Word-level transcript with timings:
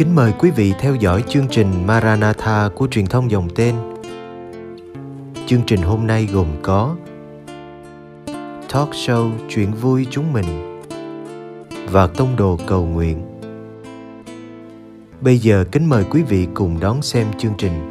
kính 0.00 0.14
mời 0.14 0.32
quý 0.38 0.50
vị 0.50 0.74
theo 0.78 0.94
dõi 0.94 1.24
chương 1.28 1.48
trình 1.50 1.86
Maranatha 1.86 2.68
của 2.74 2.88
truyền 2.90 3.06
thông 3.06 3.30
dòng 3.30 3.48
tên. 3.54 3.74
Chương 5.46 5.60
trình 5.66 5.82
hôm 5.82 6.06
nay 6.06 6.28
gồm 6.32 6.46
có 6.62 6.96
Talk 8.72 8.90
show 8.90 9.30
chuyện 9.48 9.72
vui 9.72 10.06
chúng 10.10 10.32
mình 10.32 10.80
và 11.90 12.06
tông 12.06 12.36
đồ 12.36 12.58
cầu 12.66 12.86
nguyện. 12.86 13.40
Bây 15.20 15.38
giờ 15.38 15.64
kính 15.72 15.88
mời 15.88 16.04
quý 16.10 16.22
vị 16.22 16.48
cùng 16.54 16.80
đón 16.80 17.02
xem 17.02 17.26
chương 17.38 17.54
trình. 17.58 17.89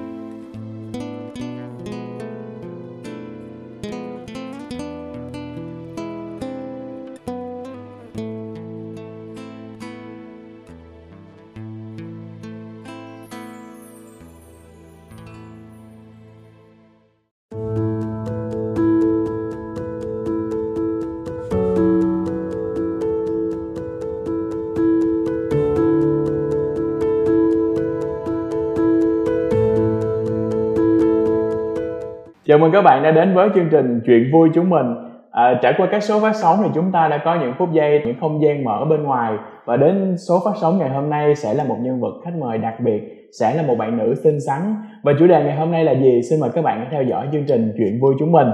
Chào 32.50 32.58
mừng 32.58 32.72
các 32.72 32.82
bạn 32.82 33.04
đã 33.04 33.12
đến 33.12 33.34
với 33.34 33.50
chương 33.56 33.70
trình 33.72 34.02
Chuyện 34.06 34.30
vui 34.34 34.50
chúng 34.54 34.70
mình. 34.70 34.86
À, 35.32 35.60
trải 35.62 35.74
qua 35.78 35.88
các 35.92 36.04
số 36.04 36.20
phát 36.20 36.36
sóng 36.36 36.58
thì 36.64 36.70
chúng 36.76 36.92
ta 36.92 37.08
đã 37.08 37.18
có 37.18 37.36
những 37.36 37.54
phút 37.58 37.70
giây, 37.72 38.02
những 38.06 38.16
không 38.20 38.42
gian 38.42 38.64
mở 38.64 38.86
bên 38.90 39.04
ngoài 39.04 39.34
và 39.66 39.78
đến 39.78 40.16
số 40.18 40.40
phát 40.46 40.52
sóng 40.62 40.78
ngày 40.80 40.90
hôm 40.90 41.10
nay 41.10 41.36
sẽ 41.36 41.54
là 41.54 41.64
một 41.64 41.76
nhân 41.82 42.00
vật 42.00 42.14
khách 42.26 42.36
mời 42.40 42.58
đặc 42.58 42.80
biệt, 42.80 43.30
sẽ 43.40 43.56
là 43.56 43.64
một 43.64 43.76
bạn 43.78 43.98
nữ 43.98 44.16
xinh 44.24 44.40
xắn 44.40 44.76
và 45.04 45.14
chủ 45.20 45.28
đề 45.28 45.44
ngày 45.44 45.56
hôm 45.56 45.72
nay 45.72 45.84
là 45.84 45.92
gì? 45.92 46.22
Xin 46.30 46.40
mời 46.40 46.50
các 46.54 46.64
bạn 46.64 46.88
theo 46.92 47.04
dõi 47.04 47.28
chương 47.32 47.46
trình 47.48 47.74
Chuyện 47.78 48.00
vui 48.02 48.16
chúng 48.20 48.32
mình. 48.32 48.48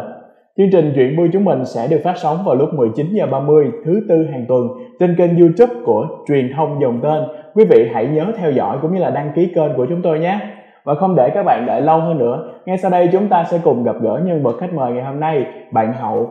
Chương 0.57 0.71
trình 0.71 0.91
Chuyện 0.95 1.17
vui 1.17 1.29
chúng 1.33 1.45
mình 1.45 1.65
sẽ 1.65 1.87
được 1.87 2.01
phát 2.03 2.17
sóng 2.17 2.37
vào 2.45 2.55
lúc 2.55 2.73
19 2.73 3.07
giờ 3.11 3.25
30 3.31 3.71
thứ 3.85 4.01
tư 4.09 4.27
hàng 4.31 4.45
tuần 4.47 4.67
trên 4.99 5.15
kênh 5.17 5.37
YouTube 5.37 5.73
của 5.85 6.07
truyền 6.27 6.51
thông 6.55 6.81
dòng 6.81 6.99
tên. 7.03 7.23
Quý 7.53 7.65
vị 7.69 7.89
hãy 7.93 8.07
nhớ 8.07 8.25
theo 8.37 8.51
dõi 8.51 8.77
cũng 8.81 8.93
như 8.93 8.99
là 8.99 9.09
đăng 9.09 9.31
ký 9.35 9.51
kênh 9.55 9.73
của 9.77 9.85
chúng 9.89 10.01
tôi 10.01 10.19
nhé. 10.19 10.39
Và 10.85 10.95
không 10.95 11.15
để 11.15 11.29
các 11.33 11.43
bạn 11.43 11.65
đợi 11.65 11.81
lâu 11.81 11.99
hơn 11.99 12.17
nữa, 12.17 12.53
ngay 12.65 12.77
sau 12.77 12.91
đây 12.91 13.09
chúng 13.11 13.27
ta 13.29 13.43
sẽ 13.43 13.59
cùng 13.63 13.83
gặp 13.83 13.95
gỡ 14.01 14.21
nhân 14.25 14.43
vật 14.43 14.57
khách 14.59 14.73
mời 14.73 14.93
ngày 14.93 15.03
hôm 15.03 15.19
nay, 15.19 15.45
bạn 15.71 15.93
Hậu. 15.93 16.29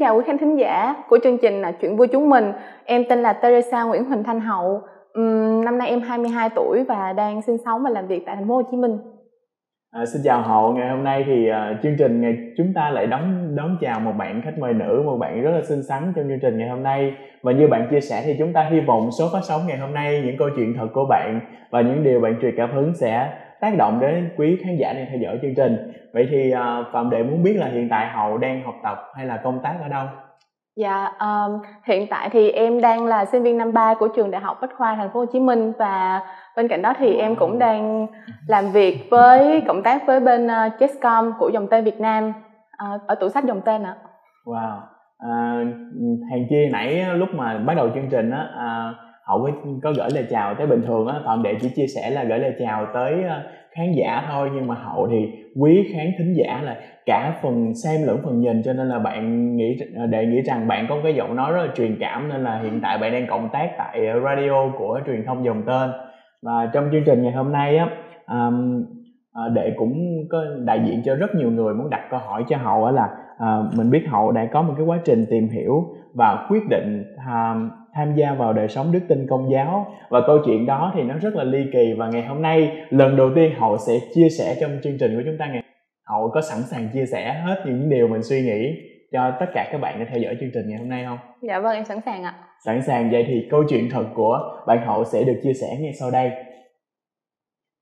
Chào 0.00 0.16
quý 0.16 0.22
khán 0.26 0.38
thính 0.38 0.58
giả 0.58 0.94
của 1.08 1.18
chương 1.22 1.38
trình 1.38 1.62
là 1.62 1.72
Chuyện 1.72 1.96
vui 1.96 2.08
chúng 2.08 2.30
mình. 2.30 2.52
Em 2.84 3.04
tên 3.08 3.22
là 3.22 3.32
Teresa 3.32 3.82
Nguyễn 3.82 4.04
Huỳnh 4.04 4.24
Thanh 4.24 4.40
Hậu. 4.40 4.80
Uhm, 5.20 5.64
năm 5.64 5.78
nay 5.78 5.88
em 5.88 6.00
22 6.00 6.48
tuổi 6.56 6.84
và 6.88 7.12
đang 7.12 7.42
sinh 7.42 7.56
sống 7.64 7.82
và 7.84 7.90
làm 7.90 8.06
việc 8.06 8.22
tại 8.26 8.36
thành 8.36 8.48
phố 8.48 8.54
Hồ 8.54 8.62
Chí 8.70 8.76
Minh. 8.76 8.98
À, 9.92 10.06
xin 10.06 10.22
chào 10.24 10.42
Hậu, 10.42 10.72
ngày 10.72 10.88
hôm 10.90 11.04
nay 11.04 11.24
thì 11.26 11.50
uh, 11.50 11.82
chương 11.82 11.96
trình 11.98 12.20
ngày 12.20 12.36
chúng 12.56 12.72
ta 12.74 12.90
lại 12.90 13.06
đón 13.06 13.56
đón 13.56 13.76
chào 13.80 14.00
một 14.00 14.12
bạn 14.18 14.42
khách 14.44 14.58
mời 14.58 14.72
nữ, 14.72 15.02
một 15.06 15.16
bạn 15.18 15.42
rất 15.42 15.50
là 15.50 15.62
xinh 15.68 15.82
xắn 15.82 16.12
trong 16.16 16.24
chương 16.28 16.40
trình 16.42 16.58
ngày 16.58 16.68
hôm 16.68 16.82
nay. 16.82 17.12
Và 17.42 17.52
như 17.52 17.68
bạn 17.68 17.88
chia 17.90 18.00
sẻ 18.00 18.22
thì 18.24 18.36
chúng 18.38 18.52
ta 18.52 18.68
hy 18.70 18.80
vọng 18.80 19.10
số 19.18 19.24
phát 19.32 19.40
sóng 19.42 19.60
ngày 19.66 19.78
hôm 19.78 19.94
nay 19.94 20.22
những 20.24 20.36
câu 20.38 20.48
chuyện 20.56 20.74
thật 20.78 20.86
của 20.94 21.06
bạn 21.10 21.40
và 21.70 21.80
những 21.80 22.04
điều 22.04 22.20
bạn 22.20 22.34
truyền 22.42 22.54
cảm 22.56 22.72
hứng 22.72 22.94
sẽ 22.94 23.28
tác 23.60 23.76
động 23.76 24.00
đến 24.00 24.30
quý 24.36 24.58
khán 24.64 24.76
giả 24.76 24.92
đang 24.92 25.06
theo 25.10 25.18
dõi 25.18 25.38
chương 25.42 25.54
trình 25.54 25.92
vậy 26.12 26.28
thì 26.30 26.52
uh, 26.54 26.86
phạm 26.92 27.10
đệ 27.10 27.22
muốn 27.22 27.42
biết 27.42 27.56
là 27.56 27.66
hiện 27.66 27.88
tại 27.88 28.08
hậu 28.08 28.38
đang 28.38 28.62
học 28.64 28.74
tập 28.82 28.98
hay 29.16 29.26
là 29.26 29.36
công 29.36 29.60
tác 29.62 29.74
ở 29.82 29.88
đâu 29.88 30.06
Dạ, 30.76 31.12
um, 31.20 31.60
hiện 31.84 32.06
tại 32.10 32.28
thì 32.30 32.50
em 32.50 32.80
đang 32.80 33.06
là 33.06 33.24
sinh 33.24 33.42
viên 33.42 33.58
năm 33.58 33.72
3 33.72 33.94
của 33.94 34.08
trường 34.08 34.30
Đại 34.30 34.40
học 34.40 34.58
Bách 34.60 34.70
khoa 34.76 34.94
Thành 34.96 35.10
phố 35.12 35.20
Hồ 35.20 35.26
Chí 35.32 35.40
Minh 35.40 35.72
và 35.78 36.20
bên 36.56 36.68
cạnh 36.68 36.82
đó 36.82 36.94
thì 36.98 37.14
em 37.14 37.36
cũng 37.36 37.58
đang 37.58 38.06
làm 38.46 38.72
việc 38.72 39.06
với 39.10 39.62
cộng 39.66 39.82
tác 39.82 40.06
với 40.06 40.20
bên 40.20 40.46
uh, 40.46 40.72
Chesscom 40.80 41.32
của 41.38 41.50
dòng 41.54 41.66
tên 41.70 41.84
Việt 41.84 42.00
Nam 42.00 42.32
uh, 42.94 43.06
ở 43.06 43.14
tủ 43.14 43.28
sách 43.28 43.44
dòng 43.44 43.60
tên 43.60 43.82
ạ. 43.82 43.96
Wow. 44.46 44.80
À, 45.18 45.64
hàng 46.30 46.46
chi 46.50 46.68
nãy 46.72 47.04
lúc 47.14 47.28
mà 47.34 47.58
bắt 47.58 47.74
đầu 47.74 47.88
chương 47.94 48.08
trình 48.10 48.30
á 48.30 48.46
à, 48.56 48.94
hậu 49.28 49.38
mới 49.38 49.52
có 49.82 49.92
gửi 49.92 50.08
lời 50.14 50.26
chào 50.30 50.54
tới 50.54 50.66
bình 50.66 50.82
thường 50.86 51.06
á 51.06 51.14
phạm 51.24 51.42
đệ 51.42 51.54
chỉ 51.60 51.68
chia 51.68 51.86
sẻ 51.86 52.10
là 52.10 52.24
gửi 52.24 52.38
lời 52.38 52.52
chào 52.58 52.86
tới 52.94 53.22
ờ, 53.28 53.42
khán 53.70 53.92
giả 53.92 54.22
thôi 54.30 54.50
nhưng 54.54 54.66
mà 54.66 54.74
hậu 54.74 55.08
thì 55.10 55.32
quý 55.60 55.90
khán 55.94 56.06
thính 56.18 56.34
giả 56.36 56.62
là 56.62 56.76
cả 57.06 57.38
phần 57.42 57.74
xem 57.74 58.06
lẫn 58.06 58.20
phần 58.24 58.40
nhìn 58.40 58.62
cho 58.62 58.72
nên 58.72 58.88
là 58.88 58.98
bạn 58.98 59.56
nghĩ 59.56 59.78
ờ, 59.96 60.06
đệ 60.06 60.26
nghĩ 60.26 60.40
rằng 60.40 60.68
bạn 60.68 60.86
có 60.88 60.96
cái 61.02 61.14
giọng 61.14 61.36
nói 61.36 61.52
rất 61.52 61.62
là 61.66 61.72
truyền 61.76 61.96
cảm 62.00 62.28
nên 62.28 62.44
là 62.44 62.60
hiện 62.62 62.80
tại 62.82 62.98
bạn 62.98 63.12
đang 63.12 63.26
cộng 63.26 63.48
tác 63.52 63.70
tại 63.78 64.00
radio 64.24 64.70
của 64.78 65.00
truyền 65.06 65.24
thông 65.26 65.44
dòng 65.44 65.62
tên. 65.66 65.90
Và 66.42 66.70
trong 66.72 66.88
chương 66.92 67.04
trình 67.06 67.22
ngày 67.22 67.32
hôm 67.32 67.52
nay 67.52 67.76
á 67.76 67.88
um, 68.26 68.84
đệ 69.54 69.72
cũng 69.76 69.98
có 70.30 70.44
đại 70.64 70.80
diện 70.86 71.02
cho 71.04 71.14
rất 71.14 71.34
nhiều 71.34 71.50
người 71.50 71.74
muốn 71.74 71.90
đặt 71.90 72.00
câu 72.10 72.20
hỏi 72.20 72.44
cho 72.48 72.56
hậu 72.56 72.90
là 72.90 73.08
uh, 73.42 73.74
mình 73.76 73.90
biết 73.90 74.02
hậu 74.08 74.32
đã 74.32 74.48
có 74.52 74.62
một 74.62 74.74
cái 74.76 74.86
quá 74.86 74.98
trình 75.04 75.26
tìm 75.30 75.48
hiểu 75.48 75.94
và 76.14 76.46
quyết 76.50 76.62
định 76.70 77.04
uh, 77.16 77.72
tham 77.94 78.14
gia 78.14 78.34
vào 78.34 78.52
đời 78.52 78.68
sống 78.68 78.92
đức 78.92 79.00
tin 79.08 79.26
công 79.30 79.50
giáo. 79.50 79.86
Và 80.08 80.20
câu 80.26 80.38
chuyện 80.46 80.66
đó 80.66 80.92
thì 80.94 81.02
nó 81.02 81.14
rất 81.14 81.34
là 81.34 81.44
ly 81.44 81.64
kỳ 81.72 81.94
và 81.98 82.08
ngày 82.08 82.26
hôm 82.26 82.42
nay 82.42 82.72
lần 82.90 83.16
đầu 83.16 83.30
tiên 83.34 83.52
hậu 83.58 83.78
sẽ 83.78 83.92
chia 84.14 84.28
sẻ 84.28 84.56
trong 84.60 84.70
chương 84.82 84.98
trình 85.00 85.16
của 85.16 85.22
chúng 85.24 85.38
ta 85.38 85.46
ngày 85.46 85.62
hậu 86.06 86.30
có 86.34 86.40
sẵn 86.40 86.58
sàng 86.62 86.88
chia 86.92 87.06
sẻ 87.06 87.42
hết 87.46 87.62
những 87.66 87.88
điều 87.88 88.08
mình 88.08 88.22
suy 88.22 88.42
nghĩ 88.42 88.74
cho 89.12 89.32
tất 89.40 89.46
cả 89.54 89.68
các 89.72 89.80
bạn 89.80 89.98
đã 89.98 90.06
theo 90.10 90.18
dõi 90.20 90.36
chương 90.40 90.50
trình 90.54 90.68
ngày 90.68 90.78
hôm 90.78 90.88
nay 90.88 91.04
không? 91.04 91.18
Dạ 91.42 91.60
vâng 91.60 91.74
em 91.74 91.84
sẵn 91.84 92.00
sàng 92.06 92.22
ạ. 92.22 92.34
Sẵn 92.64 92.82
sàng. 92.82 93.10
Vậy 93.10 93.24
thì 93.28 93.48
câu 93.50 93.64
chuyện 93.68 93.88
thật 93.90 94.04
của 94.14 94.38
bạn 94.66 94.86
hậu 94.86 95.04
sẽ 95.04 95.24
được 95.24 95.40
chia 95.42 95.52
sẻ 95.52 95.66
ngay 95.80 95.92
sau 96.00 96.10
đây. 96.10 96.30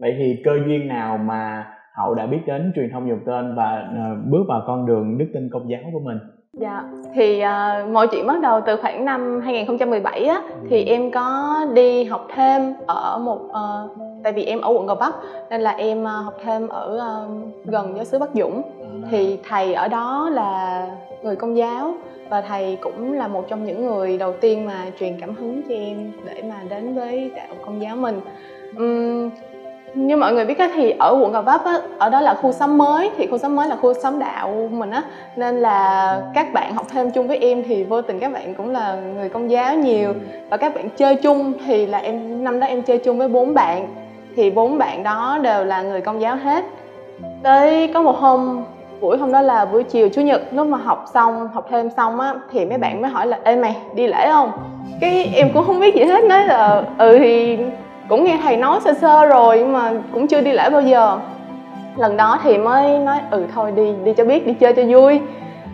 Vậy 0.01 0.15
thì 0.19 0.43
cơ 0.45 0.51
duyên 0.67 0.89
nào 0.89 1.19
mà 1.19 1.65
hậu 1.97 2.15
đã 2.15 2.27
biết 2.27 2.41
đến 2.47 2.73
truyền 2.75 2.91
thông 2.93 3.09
dùng 3.09 3.21
tên 3.27 3.55
và 3.55 3.89
uh, 3.91 4.27
bước 4.27 4.45
vào 4.49 4.63
con 4.67 4.87
đường 4.87 5.19
đức 5.19 5.27
tin 5.35 5.49
công 5.53 5.71
giáo 5.71 5.81
của 5.93 6.01
mình 6.01 6.19
Dạ, 6.61 6.85
thì 7.15 7.43
uh, 7.43 7.89
mọi 7.91 8.09
chuyện 8.09 8.27
bắt 8.27 8.41
đầu 8.41 8.61
từ 8.67 8.77
khoảng 8.77 9.05
năm 9.05 9.41
2017 9.41 10.25
á 10.25 10.43
thì 10.71 10.85
ừ. 10.85 10.93
em 10.93 11.11
có 11.11 11.57
đi 11.75 12.05
học 12.05 12.29
thêm 12.35 12.75
ở 12.87 13.19
một 13.19 13.41
uh, 13.45 13.91
tại 14.25 14.33
vì 14.33 14.45
em 14.45 14.61
ở 14.61 14.73
quận 14.73 14.87
Gò 14.87 14.95
Vấp 14.95 15.15
nên 15.51 15.61
là 15.61 15.71
em 15.71 16.03
uh, 16.03 16.09
học 16.25 16.35
thêm 16.45 16.69
ở 16.69 17.01
uh, 17.27 17.65
gần 17.65 17.93
giáo 17.97 18.05
xứ 18.05 18.19
Bắc 18.19 18.31
Dũng. 18.35 18.63
À. 18.81 19.09
Thì 19.11 19.39
thầy 19.49 19.75
ở 19.75 19.89
đó 19.89 20.31
là 20.33 20.87
người 21.23 21.37
công 21.37 21.57
giáo 21.57 21.95
và 22.29 22.41
thầy 22.41 22.79
cũng 22.81 23.13
là 23.13 23.29
một 23.29 23.45
trong 23.49 23.65
những 23.65 23.87
người 23.87 24.19
đầu 24.19 24.33
tiên 24.41 24.67
mà 24.67 24.85
truyền 25.01 25.21
cảm 25.21 25.35
hứng 25.35 25.63
cho 25.69 25.75
em 25.75 26.13
để 26.27 26.43
mà 26.43 26.57
đến 26.71 26.95
với 26.95 27.31
đạo 27.37 27.55
công 27.67 27.83
giáo 27.83 27.97
mình. 27.97 28.21
Um, 28.77 29.31
như 29.97 30.17
mọi 30.17 30.33
người 30.33 30.45
biết 30.45 30.59
á, 30.59 30.69
thì 30.75 30.95
ở 30.99 31.19
quận 31.21 31.33
Gò 31.33 31.43
Vấp 31.43 31.65
á, 31.65 31.79
ở 31.99 32.11
đó 32.11 32.21
là 32.21 32.35
khu 32.35 32.53
xóm 32.53 32.79
mới 32.79 33.11
thì 33.17 33.27
khu 33.27 33.39
xóm 33.39 33.57
mới 33.57 33.69
là 33.69 33.77
khu 33.77 33.95
xóm 33.95 34.19
đạo 34.19 34.69
mình 34.71 34.91
á. 34.91 35.03
Nên 35.37 35.57
là 35.57 36.21
các 36.35 36.53
bạn 36.53 36.75
học 36.75 36.87
thêm 36.93 37.11
chung 37.11 37.29
với 37.29 37.39
em 37.39 37.63
thì 37.69 37.85
vô 37.85 38.03
tình 38.03 38.21
các 38.21 38.33
bạn 38.33 38.55
cũng 38.55 38.71
là 38.71 38.97
người 39.17 39.29
công 39.29 39.51
giáo 39.51 39.75
nhiều. 39.75 40.15
Và 40.51 40.57
các 40.57 40.75
bạn 40.75 40.89
chơi 40.97 41.17
chung 41.17 41.53
thì 41.67 41.87
là 41.87 41.99
em 41.99 42.45
năm 42.45 42.61
đó 42.61 42.67
em 42.67 42.83
chơi 42.83 42.99
chung 42.99 43.19
với 43.19 43.29
bốn 43.29 43.55
bạn. 43.55 43.89
Thì 44.37 44.51
bốn 44.51 44.79
bạn 44.79 45.03
đó 45.03 45.39
đều 45.43 45.65
là 45.65 45.83
người 45.83 46.01
công 46.01 46.21
giáo 46.21 46.37
hết. 46.37 46.65
Tới 47.43 47.91
có 47.95 48.03
một 48.03 48.17
hôm 48.17 48.65
buổi 49.01 49.19
hôm 49.19 49.33
đó 49.33 49.41
là 49.41 49.65
buổi 49.65 49.83
chiều 49.83 50.09
chủ 50.09 50.21
nhật 50.21 50.43
lúc 50.51 50.67
mà 50.67 50.79
học 50.79 51.05
xong 51.15 51.49
học 51.55 51.67
thêm 51.71 51.91
xong 51.91 52.21
á 52.21 52.35
thì 52.53 52.65
mấy 52.65 52.79
bạn 52.79 53.03
mới 53.03 53.11
hỏi 53.11 53.27
là 53.27 53.39
ê 53.45 53.57
mày 53.57 53.77
đi 53.95 54.07
lễ 54.07 54.29
không? 54.33 54.53
Cái 55.01 55.31
em 55.35 55.49
cũng 55.55 55.65
không 55.67 55.81
biết 55.81 55.95
gì 55.95 56.05
hết 56.05 56.25
nói 56.25 56.47
là 56.47 56.83
ừ 56.99 57.19
thì 57.19 57.59
cũng 58.09 58.25
nghe 58.25 58.39
thầy 58.43 58.57
nói 58.57 58.81
sơ 58.85 58.93
sơ 58.95 59.27
rồi 59.27 59.59
nhưng 59.59 59.73
mà 59.73 59.93
cũng 60.13 60.27
chưa 60.27 60.41
đi 60.41 60.53
lễ 60.53 60.71
bao 60.71 60.83
giờ. 60.83 61.19
Lần 61.97 62.17
đó 62.17 62.39
thì 62.43 62.59
mới 62.59 62.99
nói 62.99 63.19
ừ 63.31 63.47
thôi 63.55 63.73
đi 63.77 63.93
đi 64.05 64.13
cho 64.13 64.25
biết 64.25 64.47
đi 64.47 64.55
chơi 64.55 64.73
cho 64.73 64.83
vui. 64.89 65.21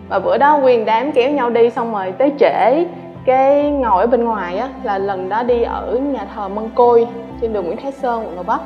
Và 0.09 0.19
bữa 0.19 0.37
đó 0.37 0.57
nguyên 0.57 0.85
đám 0.85 1.11
kéo 1.11 1.31
nhau 1.31 1.49
đi 1.49 1.69
xong 1.69 1.93
rồi 1.93 2.11
tới 2.11 2.31
trễ 2.39 2.85
cái 3.25 3.71
ngồi 3.71 4.01
ở 4.01 4.07
bên 4.07 4.23
ngoài 4.23 4.57
á 4.57 4.69
là 4.83 4.97
lần 4.97 5.29
đó 5.29 5.43
đi 5.43 5.63
ở 5.63 5.99
nhà 6.13 6.25
thờ 6.35 6.47
Mân 6.47 6.69
Côi 6.75 7.07
trên 7.41 7.53
đường 7.53 7.65
Nguyễn 7.65 7.77
Thái 7.77 7.91
Sơn 7.91 8.25
quận 8.25 8.35
Gò 8.35 8.43
Vấp. 8.43 8.61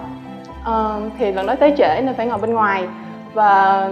À, 0.66 1.00
thì 1.19 1.31
lần 1.31 1.46
đó 1.46 1.56
tới 1.56 1.74
trễ 1.78 2.02
nên 2.02 2.14
phải 2.16 2.25
ngồi 2.25 2.38
bên 2.38 2.54
ngoài. 2.54 2.84
Và 3.34 3.90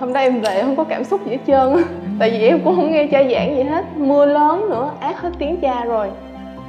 hôm 0.00 0.12
đó 0.12 0.20
em 0.20 0.40
về 0.40 0.62
không 0.62 0.76
có 0.76 0.84
cảm 0.84 1.04
xúc 1.04 1.26
gì 1.26 1.30
hết 1.32 1.38
trơn 1.46 1.84
tại 2.18 2.30
vì 2.30 2.48
em 2.48 2.60
cũng 2.64 2.76
không 2.76 2.92
nghe 2.92 3.06
cha 3.06 3.22
giảng 3.22 3.56
gì 3.56 3.62
hết 3.62 3.84
mưa 3.96 4.26
lớn 4.26 4.70
nữa 4.70 4.90
ác 5.00 5.20
hết 5.20 5.30
tiếng 5.38 5.60
cha 5.60 5.84
rồi 5.84 6.08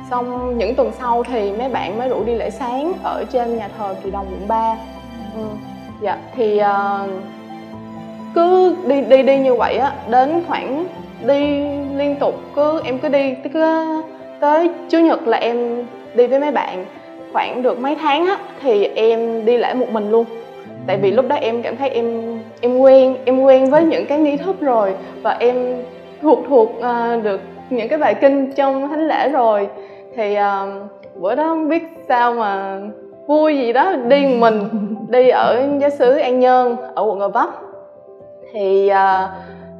xong 0.09 0.57
những 0.57 0.75
tuần 0.75 0.91
sau 0.99 1.23
thì 1.23 1.51
mấy 1.51 1.69
bạn 1.69 1.97
mới 1.97 2.09
rủ 2.09 2.23
đi 2.23 2.35
lễ 2.35 2.49
sáng 2.49 2.93
ở 3.03 3.25
trên 3.31 3.57
nhà 3.57 3.69
thờ 3.77 3.95
kỳ 4.03 4.11
đồng 4.11 4.25
quận 4.31 4.47
ba, 4.47 4.77
ừ. 5.35 5.43
dạ 6.01 6.17
thì 6.35 6.61
uh, 6.61 7.09
cứ 8.35 8.75
đi 8.87 9.01
đi 9.01 9.23
đi 9.23 9.37
như 9.37 9.55
vậy 9.55 9.77
á 9.77 9.93
đến 10.09 10.43
khoảng 10.47 10.85
đi 11.27 11.63
liên 11.95 12.15
tục 12.19 12.35
cứ 12.55 12.81
em 12.85 12.99
cứ 12.99 13.09
đi 13.09 13.33
cứ 13.53 13.85
tới 14.39 14.69
chủ 14.89 14.99
nhật 14.99 15.27
là 15.27 15.37
em 15.37 15.85
đi 16.15 16.27
với 16.27 16.39
mấy 16.39 16.51
bạn 16.51 16.85
khoảng 17.33 17.61
được 17.61 17.79
mấy 17.79 17.95
tháng 17.95 18.25
á 18.25 18.37
thì 18.61 18.85
em 18.85 19.45
đi 19.45 19.57
lễ 19.57 19.73
một 19.73 19.89
mình 19.91 20.11
luôn 20.11 20.25
tại 20.87 20.97
vì 20.97 21.11
lúc 21.11 21.27
đó 21.27 21.35
em 21.35 21.61
cảm 21.61 21.77
thấy 21.77 21.89
em 21.89 22.39
em 22.61 22.79
quen 22.79 23.15
em 23.25 23.41
quen 23.41 23.69
với 23.69 23.83
những 23.83 24.05
cái 24.05 24.19
nghi 24.19 24.37
thức 24.37 24.61
rồi 24.61 24.95
và 25.21 25.37
em 25.39 25.83
thuộc 26.21 26.39
thuộc 26.49 26.69
uh, 26.69 27.23
được 27.23 27.41
những 27.69 27.89
cái 27.89 27.99
bài 27.99 28.15
kinh 28.21 28.51
trong 28.51 28.89
thánh 28.89 29.07
lễ 29.07 29.29
rồi. 29.29 29.69
Thì 30.15 30.37
uh, 30.37 31.21
bữa 31.21 31.35
đó 31.35 31.43
không 31.43 31.69
biết 31.69 31.83
sao 32.07 32.33
mà 32.33 32.81
vui 33.27 33.57
gì 33.57 33.73
đó 33.73 33.95
đi 33.95 34.27
mình 34.39 34.59
đi 35.09 35.29
ở 35.29 35.67
giáo 35.79 35.89
xứ 35.89 36.17
an 36.17 36.39
nhơn 36.39 36.77
ở 36.95 37.03
quận 37.03 37.19
gò 37.19 37.27
vấp. 37.27 37.49
Thì 38.51 38.91
uh, 38.91 39.29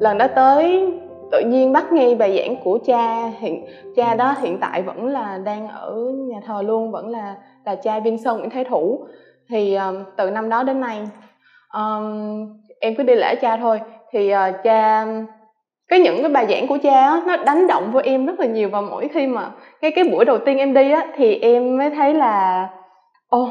lần 0.00 0.18
đó 0.18 0.26
tới 0.34 0.92
tự 1.32 1.40
nhiên 1.40 1.72
bắt 1.72 1.92
nghe 1.92 2.14
bài 2.14 2.38
giảng 2.38 2.56
của 2.64 2.78
cha 2.86 3.26
hiện 3.38 3.66
cha 3.96 4.14
đó 4.14 4.34
hiện 4.40 4.58
tại 4.60 4.82
vẫn 4.82 5.06
là 5.06 5.38
đang 5.44 5.68
ở 5.68 5.94
nhà 6.28 6.40
thờ 6.46 6.62
luôn 6.62 6.90
vẫn 6.90 7.08
là 7.08 7.34
là 7.64 7.74
cha 7.74 8.00
viên 8.00 8.18
sơn 8.18 8.38
nguyễn 8.38 8.50
thế 8.50 8.64
thủ. 8.64 9.06
Thì 9.48 9.74
um, 9.74 10.04
từ 10.16 10.30
năm 10.30 10.48
đó 10.48 10.62
đến 10.62 10.80
nay 10.80 11.08
um, 11.74 12.58
em 12.80 12.94
cứ 12.94 13.02
đi 13.02 13.14
lễ 13.14 13.34
cha 13.34 13.56
thôi. 13.56 13.80
Thì 14.10 14.34
uh, 14.34 14.38
cha 14.64 15.06
cái 15.88 16.00
những 16.00 16.22
cái 16.22 16.28
bài 16.28 16.46
giảng 16.50 16.66
của 16.66 16.78
cha 16.82 17.00
á, 17.00 17.20
nó 17.26 17.36
đánh 17.36 17.66
động 17.66 17.92
với 17.92 18.02
em 18.02 18.26
rất 18.26 18.40
là 18.40 18.46
nhiều 18.46 18.68
và 18.68 18.80
mỗi 18.80 19.08
khi 19.08 19.26
mà 19.26 19.50
cái 19.80 19.90
cái 19.90 20.04
buổi 20.04 20.24
đầu 20.24 20.38
tiên 20.38 20.58
em 20.58 20.74
đi 20.74 20.90
á 20.90 21.06
thì 21.16 21.38
em 21.38 21.76
mới 21.76 21.90
thấy 21.90 22.14
là 22.14 22.68
ồ 23.28 23.48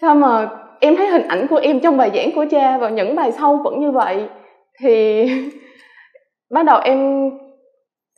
sao 0.00 0.14
mà 0.14 0.48
em 0.80 0.96
thấy 0.96 1.06
hình 1.06 1.28
ảnh 1.28 1.46
của 1.46 1.56
em 1.56 1.80
trong 1.80 1.96
bài 1.96 2.10
giảng 2.14 2.30
của 2.34 2.44
cha 2.50 2.78
và 2.78 2.88
những 2.88 3.14
bài 3.16 3.32
sau 3.32 3.60
vẫn 3.64 3.80
như 3.80 3.90
vậy? 3.90 4.28
Thì 4.80 5.24
bắt 6.50 6.62
đầu 6.62 6.80
em 6.84 7.30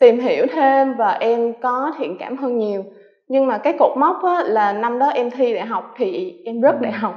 tìm 0.01 0.21
hiểu 0.21 0.47
thêm 0.53 0.95
và 0.95 1.11
em 1.11 1.53
có 1.63 1.93
thiện 1.99 2.17
cảm 2.19 2.37
hơn 2.37 2.59
nhiều. 2.59 2.85
Nhưng 3.29 3.47
mà 3.47 3.59
cái 3.59 3.73
cột 3.79 3.97
mốc 3.97 4.17
á, 4.23 4.43
là 4.47 4.73
năm 4.73 4.99
đó 4.99 5.07
em 5.07 5.31
thi 5.31 5.55
đại 5.55 5.67
học 5.67 5.95
thì 5.97 6.35
em 6.45 6.63
rớt 6.63 6.81
đại 6.81 6.93
học. 6.93 7.15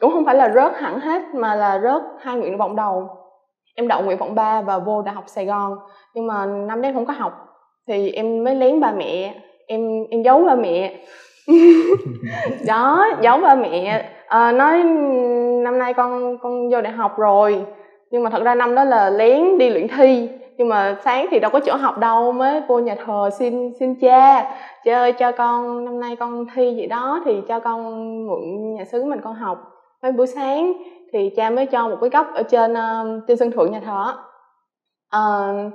Cũng 0.00 0.12
không 0.12 0.24
phải 0.24 0.34
là 0.34 0.50
rớt 0.54 0.72
hẳn 0.76 1.00
hết 1.00 1.22
mà 1.34 1.54
là 1.54 1.80
rớt 1.82 2.02
hai 2.20 2.36
nguyện 2.36 2.56
vọng 2.56 2.76
đầu 2.76 3.08
em 3.78 3.88
đậu 3.88 4.02
nguyện 4.02 4.18
vọng 4.18 4.34
3 4.34 4.60
và 4.60 4.78
vô 4.78 5.02
đại 5.02 5.14
học 5.14 5.24
Sài 5.26 5.46
Gòn. 5.46 5.78
Nhưng 6.14 6.26
mà 6.26 6.46
năm 6.46 6.82
đấy 6.82 6.92
không 6.94 7.06
có 7.06 7.12
học 7.12 7.32
thì 7.88 8.10
em 8.10 8.44
mới 8.44 8.54
lén 8.54 8.80
ba 8.80 8.92
mẹ. 8.92 9.34
Em 9.66 10.04
em 10.10 10.22
giấu 10.22 10.44
ba 10.44 10.54
mẹ. 10.54 10.94
Đó 12.66 13.06
giấu 13.22 13.38
ba 13.38 13.54
mẹ. 13.54 14.04
À, 14.26 14.52
nói 14.52 14.82
năm 15.62 15.78
nay 15.78 15.94
con 15.94 16.38
con 16.38 16.70
vô 16.70 16.80
đại 16.80 16.92
học 16.92 17.18
rồi. 17.18 17.64
Nhưng 18.10 18.22
mà 18.22 18.30
thật 18.30 18.42
ra 18.44 18.54
năm 18.54 18.74
đó 18.74 18.84
là 18.84 19.10
lén 19.10 19.58
đi 19.58 19.70
luyện 19.70 19.88
thi. 19.88 20.28
Nhưng 20.56 20.68
mà 20.68 20.96
sáng 21.04 21.26
thì 21.30 21.38
đâu 21.38 21.50
có 21.50 21.60
chỗ 21.60 21.76
học 21.76 21.98
đâu 21.98 22.32
mới 22.32 22.60
vô 22.68 22.78
nhà 22.78 22.96
thờ 23.06 23.30
xin 23.38 23.72
xin 23.80 23.94
cha. 24.00 24.52
Cha 24.84 24.98
ơi 24.98 25.12
cho 25.12 25.32
con 25.32 25.84
năm 25.84 26.00
nay 26.00 26.16
con 26.16 26.46
thi 26.54 26.74
gì 26.76 26.86
đó 26.86 27.22
thì 27.24 27.42
cho 27.48 27.60
con 27.60 27.82
mượn 28.26 28.74
nhà 28.74 28.84
xứ 28.84 29.04
mình 29.04 29.20
con 29.24 29.34
học. 29.34 29.58
Mấy 30.02 30.12
buổi 30.12 30.26
sáng 30.26 30.72
thì 31.12 31.30
cha 31.36 31.50
mới 31.50 31.66
cho 31.66 31.88
một 31.88 31.96
cái 32.00 32.10
góc 32.10 32.26
ở 32.34 32.42
trên 32.42 32.72
uh, 32.72 33.22
trên 33.28 33.36
sân 33.36 33.50
thượng 33.50 33.72
nhà 33.72 33.80
thờ 33.80 34.14
uh, 35.16 35.72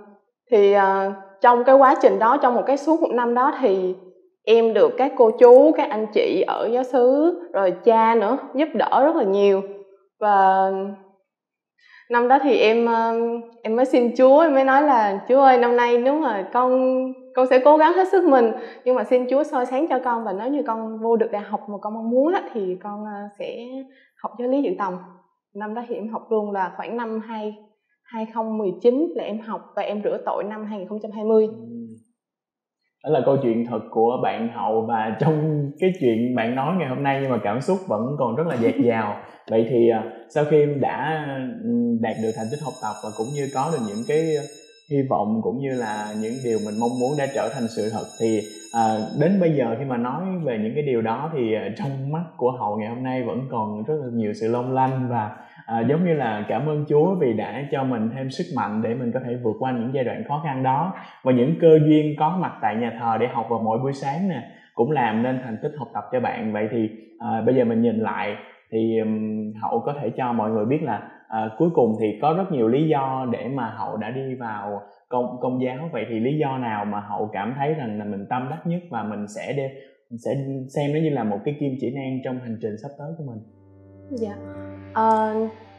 thì 0.52 0.76
uh, 0.78 1.14
trong 1.42 1.64
cái 1.64 1.76
quá 1.76 1.96
trình 2.02 2.20
đó 2.20 2.38
trong 2.42 2.56
một 2.56 2.64
cái 2.68 2.78
suốt 2.78 3.02
một 3.02 3.12
năm 3.12 3.34
đó 3.34 3.54
thì 3.60 3.96
em 4.44 4.74
được 4.74 4.92
các 4.98 5.14
cô 5.18 5.32
chú 5.32 5.72
các 5.78 5.90
anh 5.90 6.08
chị 6.14 6.44
ở 6.48 6.70
giáo 6.72 6.84
xứ 6.84 7.40
rồi 7.54 7.72
cha 7.72 8.16
nữa 8.16 8.38
giúp 8.54 8.68
đỡ 8.74 9.04
rất 9.06 9.16
là 9.16 9.24
nhiều. 9.24 9.62
Và 10.20 10.72
năm 12.10 12.28
đó 12.28 12.40
thì 12.44 12.58
em 12.58 12.88
em 13.64 13.76
mới 13.76 13.86
xin 13.86 14.16
Chúa 14.18 14.40
em 14.40 14.54
mới 14.54 14.64
nói 14.64 14.82
là 14.82 15.20
Chúa 15.30 15.42
ơi 15.42 15.58
năm 15.58 15.76
nay 15.76 15.98
nếu 15.98 16.14
mà 16.14 16.50
con 16.54 16.94
con 17.36 17.48
sẽ 17.48 17.60
cố 17.60 17.78
gắng 17.78 17.94
hết 17.94 18.08
sức 18.08 18.24
mình 18.24 18.52
nhưng 18.86 18.96
mà 18.96 19.04
xin 19.04 19.28
Chúa 19.30 19.44
soi 19.44 19.66
sáng 19.66 19.88
cho 19.88 20.00
con 20.00 20.24
và 20.24 20.34
nếu 20.34 20.48
như 20.48 20.64
con 20.68 21.00
vô 21.02 21.16
được 21.16 21.32
đại 21.32 21.42
học 21.42 21.70
mà 21.70 21.78
con 21.82 21.94
mong 21.94 22.10
muốn 22.10 22.34
thì 22.54 22.78
con 22.84 23.06
sẽ 23.40 23.58
học 24.24 24.32
giáo 24.40 24.48
lý 24.48 24.62
dự 24.62 24.72
tòng 24.80 24.98
năm 25.56 25.74
đó 25.74 25.84
thì 25.88 25.96
em 25.96 26.08
học 26.08 26.28
luôn 26.30 26.52
là 26.52 26.74
khoảng 26.78 26.98
năm 26.98 27.20
2 27.20 27.56
2019 28.04 29.14
là 29.16 29.24
em 29.24 29.40
học 29.40 29.62
và 29.76 29.82
em 29.82 30.02
rửa 30.04 30.18
tội 30.26 30.44
năm 30.44 30.66
2020 30.66 31.48
ừ. 31.48 31.54
đó 33.04 33.10
là 33.10 33.22
câu 33.26 33.38
chuyện 33.44 33.66
thật 33.70 33.80
của 33.92 34.20
bạn 34.24 34.50
hậu 34.54 34.86
và 34.88 35.18
trong 35.20 35.66
cái 35.80 35.94
chuyện 36.00 36.36
bạn 36.36 36.56
nói 36.56 36.76
ngày 36.80 36.90
hôm 36.90 37.04
nay 37.04 37.20
nhưng 37.22 37.32
mà 37.32 37.38
cảm 37.44 37.62
xúc 37.62 37.78
vẫn 37.88 38.16
còn 38.20 38.36
rất 38.36 38.48
là 38.48 38.56
dạt 38.56 38.74
dào 38.84 39.16
vậy 39.50 39.68
thì 39.70 39.90
à, 39.90 40.04
sau 40.30 40.46
khi 40.50 40.60
em 40.60 40.80
đã 40.82 41.26
ừ, 41.64 41.70
đạt 42.02 42.16
được 42.24 42.32
thành 42.36 42.48
tích 42.52 42.60
học 42.64 42.74
tập 42.82 42.94
và 43.04 43.10
cũng 43.18 43.28
như 43.36 43.48
có 43.54 43.72
được 43.72 43.86
những 43.88 44.04
cái 44.08 44.36
hy 44.94 45.02
vọng 45.10 45.40
cũng 45.44 45.60
như 45.60 45.76
là 45.76 46.08
những 46.22 46.34
điều 46.46 46.60
mình 46.66 46.76
mong 46.80 47.00
muốn 47.00 47.12
đã 47.18 47.26
trở 47.36 47.50
thành 47.54 47.68
sự 47.68 47.90
thật 47.94 48.06
thì 48.20 48.42
à, 48.74 48.98
đến 49.20 49.40
bây 49.40 49.56
giờ 49.56 49.76
khi 49.80 49.86
mà 49.86 49.98
nói 49.98 50.24
về 50.44 50.60
những 50.64 50.72
cái 50.76 50.84
điều 50.84 51.02
đó 51.02 51.32
thì 51.34 51.54
à, 51.54 51.70
trong 51.78 52.12
mắt 52.12 52.24
của 52.38 52.52
hậu 52.52 52.78
ngày 52.78 52.90
hôm 52.90 53.04
nay 53.04 53.24
vẫn 53.24 53.48
còn 53.52 53.84
rất 53.84 53.96
là 54.04 54.08
nhiều 54.14 54.34
sự 54.34 54.52
long 54.52 54.74
lanh 54.74 55.08
và 55.10 55.32
à, 55.66 55.80
giống 55.90 56.06
như 56.06 56.14
là 56.14 56.46
cảm 56.48 56.70
ơn 56.70 56.86
Chúa 56.90 57.16
vì 57.16 57.34
đã 57.34 57.64
cho 57.72 57.84
mình 57.84 58.10
thêm 58.16 58.32
sức 58.32 58.44
mạnh 58.56 58.82
để 58.82 58.94
mình 58.94 59.12
có 59.12 59.20
thể 59.26 59.36
vượt 59.44 59.56
qua 59.60 59.72
những 59.72 59.92
giai 59.94 60.04
đoạn 60.04 60.24
khó 60.28 60.42
khăn 60.46 60.64
đó. 60.64 60.94
Và 61.24 61.32
những 61.32 61.56
cơ 61.62 61.80
duyên 61.88 62.16
có 62.20 62.38
mặt 62.42 62.54
tại 62.62 62.76
nhà 62.76 62.98
thờ 63.00 63.18
để 63.20 63.28
học 63.28 63.46
vào 63.50 63.60
mỗi 63.60 63.80
buổi 63.80 63.94
sáng 63.94 64.30
nè 64.30 64.44
cũng 64.74 64.92
làm 64.92 65.24
nên 65.24 65.40
thành 65.44 65.58
tích 65.64 65.72
học 65.78 65.88
tập 65.94 66.04
cho 66.12 66.20
bạn. 66.20 66.54
Vậy 66.54 66.68
thì 66.72 66.90
à, 67.20 67.42
bây 67.46 67.56
giờ 67.56 67.64
mình 67.64 67.82
nhìn 67.82 68.00
lại 68.00 68.36
thì 68.72 69.00
um, 69.00 69.54
hậu 69.62 69.80
có 69.80 69.94
thể 70.02 70.10
cho 70.18 70.34
mọi 70.34 70.52
người 70.52 70.66
biết 70.66 70.84
là 70.84 71.10
à, 71.34 71.50
cuối 71.58 71.70
cùng 71.74 71.96
thì 72.00 72.20
có 72.22 72.34
rất 72.38 72.52
nhiều 72.52 72.68
lý 72.68 72.88
do 72.88 73.28
để 73.32 73.48
mà 73.48 73.76
hậu 73.78 73.98
đã 73.98 74.10
đi 74.10 74.36
vào 74.40 74.82
công 75.10 75.38
công 75.42 75.62
giáo 75.64 75.90
vậy 75.92 76.06
thì 76.10 76.20
lý 76.20 76.38
do 76.38 76.58
nào 76.58 76.86
mà 76.86 77.00
hậu 77.00 77.30
cảm 77.34 77.54
thấy 77.58 77.74
rằng 77.74 78.00
là 78.00 78.06
mình 78.06 78.26
tâm 78.30 78.48
đắc 78.50 78.62
nhất 78.66 78.82
và 78.90 79.04
mình 79.04 79.26
sẽ 79.28 79.54
đi 79.54 79.64
mình 80.10 80.18
sẽ 80.26 80.32
xem 80.76 80.94
nó 80.94 81.00
như 81.00 81.10
là 81.10 81.24
một 81.24 81.38
cái 81.46 81.56
kim 81.60 81.74
chỉ 81.82 81.92
nam 81.96 82.20
trong 82.24 82.40
hành 82.40 82.58
trình 82.62 82.76
sắp 82.82 82.90
tới 83.00 83.08
của 83.18 83.24
mình 83.28 83.40
dạ 84.12 84.36
à, 84.94 85.34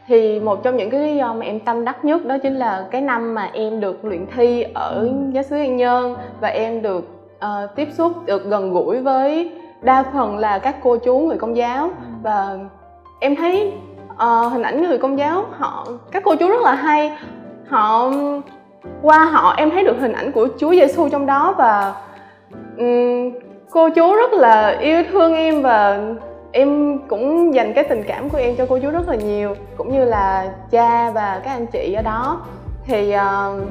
thì 0.07 0.39
một 0.39 0.63
trong 0.63 0.77
những 0.77 0.89
cái 0.89 0.99
lý 0.99 1.15
do 1.15 1.33
mà 1.33 1.45
em 1.45 1.59
tâm 1.59 1.85
đắc 1.85 2.05
nhất 2.05 2.25
đó 2.25 2.37
chính 2.43 2.53
là 2.55 2.87
cái 2.91 3.01
năm 3.01 3.35
mà 3.35 3.49
em 3.53 3.79
được 3.79 4.05
luyện 4.05 4.25
thi 4.35 4.65
ở 4.73 5.01
ừ. 5.01 5.31
giáo 5.33 5.43
xứ 5.43 5.55
An 5.55 5.77
Nhơn 5.77 6.15
và 6.41 6.47
em 6.47 6.81
được 6.81 7.05
uh, 7.37 7.75
tiếp 7.75 7.87
xúc 7.91 8.11
được 8.25 8.45
gần 8.45 8.71
gũi 8.71 9.01
với 9.01 9.51
đa 9.81 10.03
phần 10.13 10.37
là 10.37 10.59
các 10.59 10.75
cô 10.83 10.97
chú 10.97 11.19
người 11.19 11.37
công 11.37 11.57
giáo 11.57 11.83
ừ. 11.85 12.05
và 12.23 12.57
em 13.19 13.35
thấy 13.35 13.73
uh, 14.15 14.51
hình 14.51 14.61
ảnh 14.61 14.83
người 14.83 14.97
công 14.97 15.17
giáo 15.17 15.45
họ 15.57 15.87
các 16.11 16.23
cô 16.25 16.35
chú 16.35 16.49
rất 16.49 16.61
là 16.61 16.75
hay. 16.75 17.11
Họ 17.67 18.11
qua 19.01 19.25
họ 19.25 19.53
em 19.57 19.71
thấy 19.71 19.83
được 19.83 19.97
hình 19.99 20.13
ảnh 20.13 20.31
của 20.31 20.47
Chúa 20.57 20.71
Giêsu 20.71 21.09
trong 21.09 21.25
đó 21.25 21.53
và 21.57 21.93
um, 22.77 23.31
cô 23.69 23.89
chú 23.89 24.15
rất 24.15 24.33
là 24.33 24.77
yêu 24.79 25.03
thương 25.11 25.33
em 25.35 25.61
và 25.61 25.99
em 26.51 26.99
cũng 27.07 27.53
dành 27.53 27.73
cái 27.73 27.83
tình 27.83 28.03
cảm 28.07 28.29
của 28.29 28.37
em 28.37 28.55
cho 28.55 28.65
cô 28.69 28.79
chú 28.79 28.89
rất 28.89 29.09
là 29.09 29.15
nhiều 29.15 29.55
cũng 29.77 29.91
như 29.91 30.05
là 30.05 30.51
cha 30.71 31.11
và 31.11 31.41
các 31.43 31.51
anh 31.51 31.65
chị 31.65 31.93
ở 31.93 32.01
đó. 32.01 32.41
Thì 32.85 33.15
uh, 33.15 33.63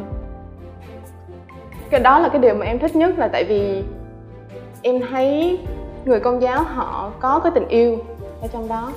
cái 1.90 2.00
đó 2.00 2.18
là 2.18 2.28
cái 2.28 2.38
điều 2.38 2.54
mà 2.54 2.66
em 2.66 2.78
thích 2.78 2.96
nhất 2.96 3.18
là 3.18 3.28
tại 3.28 3.44
vì 3.44 3.82
em 4.82 5.00
thấy 5.10 5.58
người 6.04 6.20
công 6.20 6.42
giáo 6.42 6.62
họ 6.62 7.10
có 7.20 7.38
cái 7.38 7.52
tình 7.54 7.68
yêu 7.68 7.98
ở 8.42 8.48
trong 8.52 8.68
đó 8.68 8.90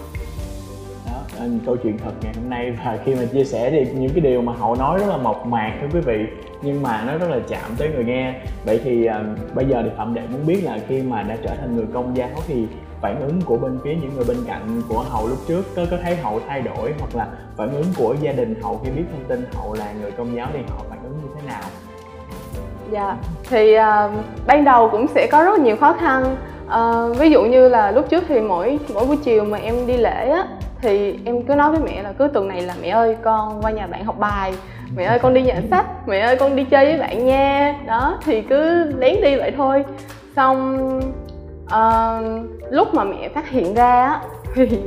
câu 1.66 1.76
chuyện 1.84 1.98
thật 1.98 2.12
ngày 2.22 2.34
hôm 2.36 2.50
nay 2.50 2.78
và 2.86 2.98
khi 3.06 3.16
mà 3.16 3.26
chia 3.26 3.44
sẻ 3.44 3.70
thì 3.72 3.86
những 3.94 4.12
cái 4.14 4.22
điều 4.22 4.42
mà 4.42 4.54
hậu 4.54 4.76
nói 4.76 5.00
rất 5.00 5.06
là 5.10 5.18
mộc 5.18 5.48
mạc 5.48 5.78
thưa 5.82 5.88
quý 5.94 6.00
vị 6.00 6.26
nhưng 6.62 6.84
mà 6.84 7.04
nó 7.08 7.18
rất 7.18 7.30
là 7.30 7.40
chạm 7.48 7.72
tới 7.78 7.90
người 7.96 8.06
nghe. 8.06 8.34
Vậy 8.66 8.80
thì 8.84 9.10
uh, 9.10 9.56
bây 9.56 9.66
giờ 9.66 9.82
thì 9.84 9.90
phạm 9.98 10.14
đệ 10.14 10.22
muốn 10.32 10.48
biết 10.48 10.62
là 10.64 10.78
khi 10.88 11.02
mà 11.02 11.24
đã 11.24 11.38
trở 11.44 11.56
thành 11.56 11.76
người 11.76 11.86
công 11.94 12.18
giáo 12.18 12.30
thì 12.48 12.68
phản 13.02 13.22
ứng 13.22 13.42
của 13.42 13.58
bên 13.58 13.80
phía 13.84 13.96
những 13.96 14.16
người 14.16 14.26
bên 14.28 14.38
cạnh 14.48 14.82
của 14.90 15.00
hậu 15.10 15.28
lúc 15.28 15.38
trước 15.48 15.66
có 15.76 15.86
có 15.92 15.98
thấy 16.04 16.16
hậu 16.16 16.40
thay 16.48 16.62
đổi 16.62 16.94
hoặc 17.00 17.16
là 17.16 17.28
phản 17.58 17.72
ứng 17.72 17.86
của 17.98 18.16
gia 18.22 18.32
đình 18.32 18.62
hậu 18.62 18.82
khi 18.84 18.92
biết 18.92 19.04
thông 19.12 19.24
tin 19.28 19.46
hậu 19.54 19.74
là 19.74 19.94
người 20.02 20.12
công 20.12 20.36
giáo 20.36 20.48
thì 20.54 20.60
họ 20.70 20.84
phản 20.90 21.00
ứng 21.04 21.14
như 21.24 21.30
thế 21.36 21.48
nào? 21.48 21.64
Dạ 22.92 23.18
thì 23.50 23.78
uh, 23.78 24.12
ban 24.48 24.64
đầu 24.64 24.90
cũng 24.92 25.08
sẽ 25.08 25.28
có 25.32 25.44
rất 25.44 25.60
nhiều 25.60 25.76
khó 25.76 25.94
khăn. 25.94 26.36
Uh, 26.68 27.18
ví 27.18 27.30
dụ 27.30 27.44
như 27.44 27.70
là 27.70 27.92
lúc 27.92 28.10
trước 28.10 28.24
thì 28.28 28.40
mỗi 28.40 28.80
mỗi 28.94 29.06
buổi 29.06 29.18
chiều 29.18 29.46
mà 29.46 29.58
em 29.58 29.88
đi 29.88 29.98
lễ 29.98 30.30
á 30.30 30.48
thì 30.82 31.20
em 31.26 31.44
cứ 31.44 31.56
nói 31.56 31.72
với 31.72 31.80
mẹ 31.80 32.04
là 32.04 32.12
cứ 32.12 32.28
tuần 32.34 32.48
này 32.48 32.62
là 32.62 32.76
mẹ 32.82 32.90
ơi 32.90 33.16
con 33.24 33.62
qua 33.62 33.72
nhà 33.72 33.88
bạn 33.88 34.06
học 34.06 34.20
bài. 34.20 34.54
Mẹ 34.96 35.04
ơi 35.04 35.20
con 35.20 35.34
đi 35.34 35.42
nhà 35.42 35.62
sách. 35.72 36.08
Mẹ 36.08 36.20
ơi 36.20 36.36
con 36.40 36.56
đi 36.56 36.64
chơi 36.64 36.86
với 36.86 36.98
bạn 36.98 37.26
nha. 37.26 37.76
Đó 37.88 38.18
thì 38.26 38.42
cứ 38.42 38.84
lén 38.98 39.22
đi 39.22 39.36
vậy 39.36 39.52
thôi. 39.58 39.86
Xong 40.36 40.88
uh, 41.66 42.72
lúc 42.72 42.94
mà 42.94 43.04
mẹ 43.04 43.30
phát 43.30 43.50
hiện 43.50 43.74
ra 43.74 44.06
á 44.06 44.22
thì 44.56 44.80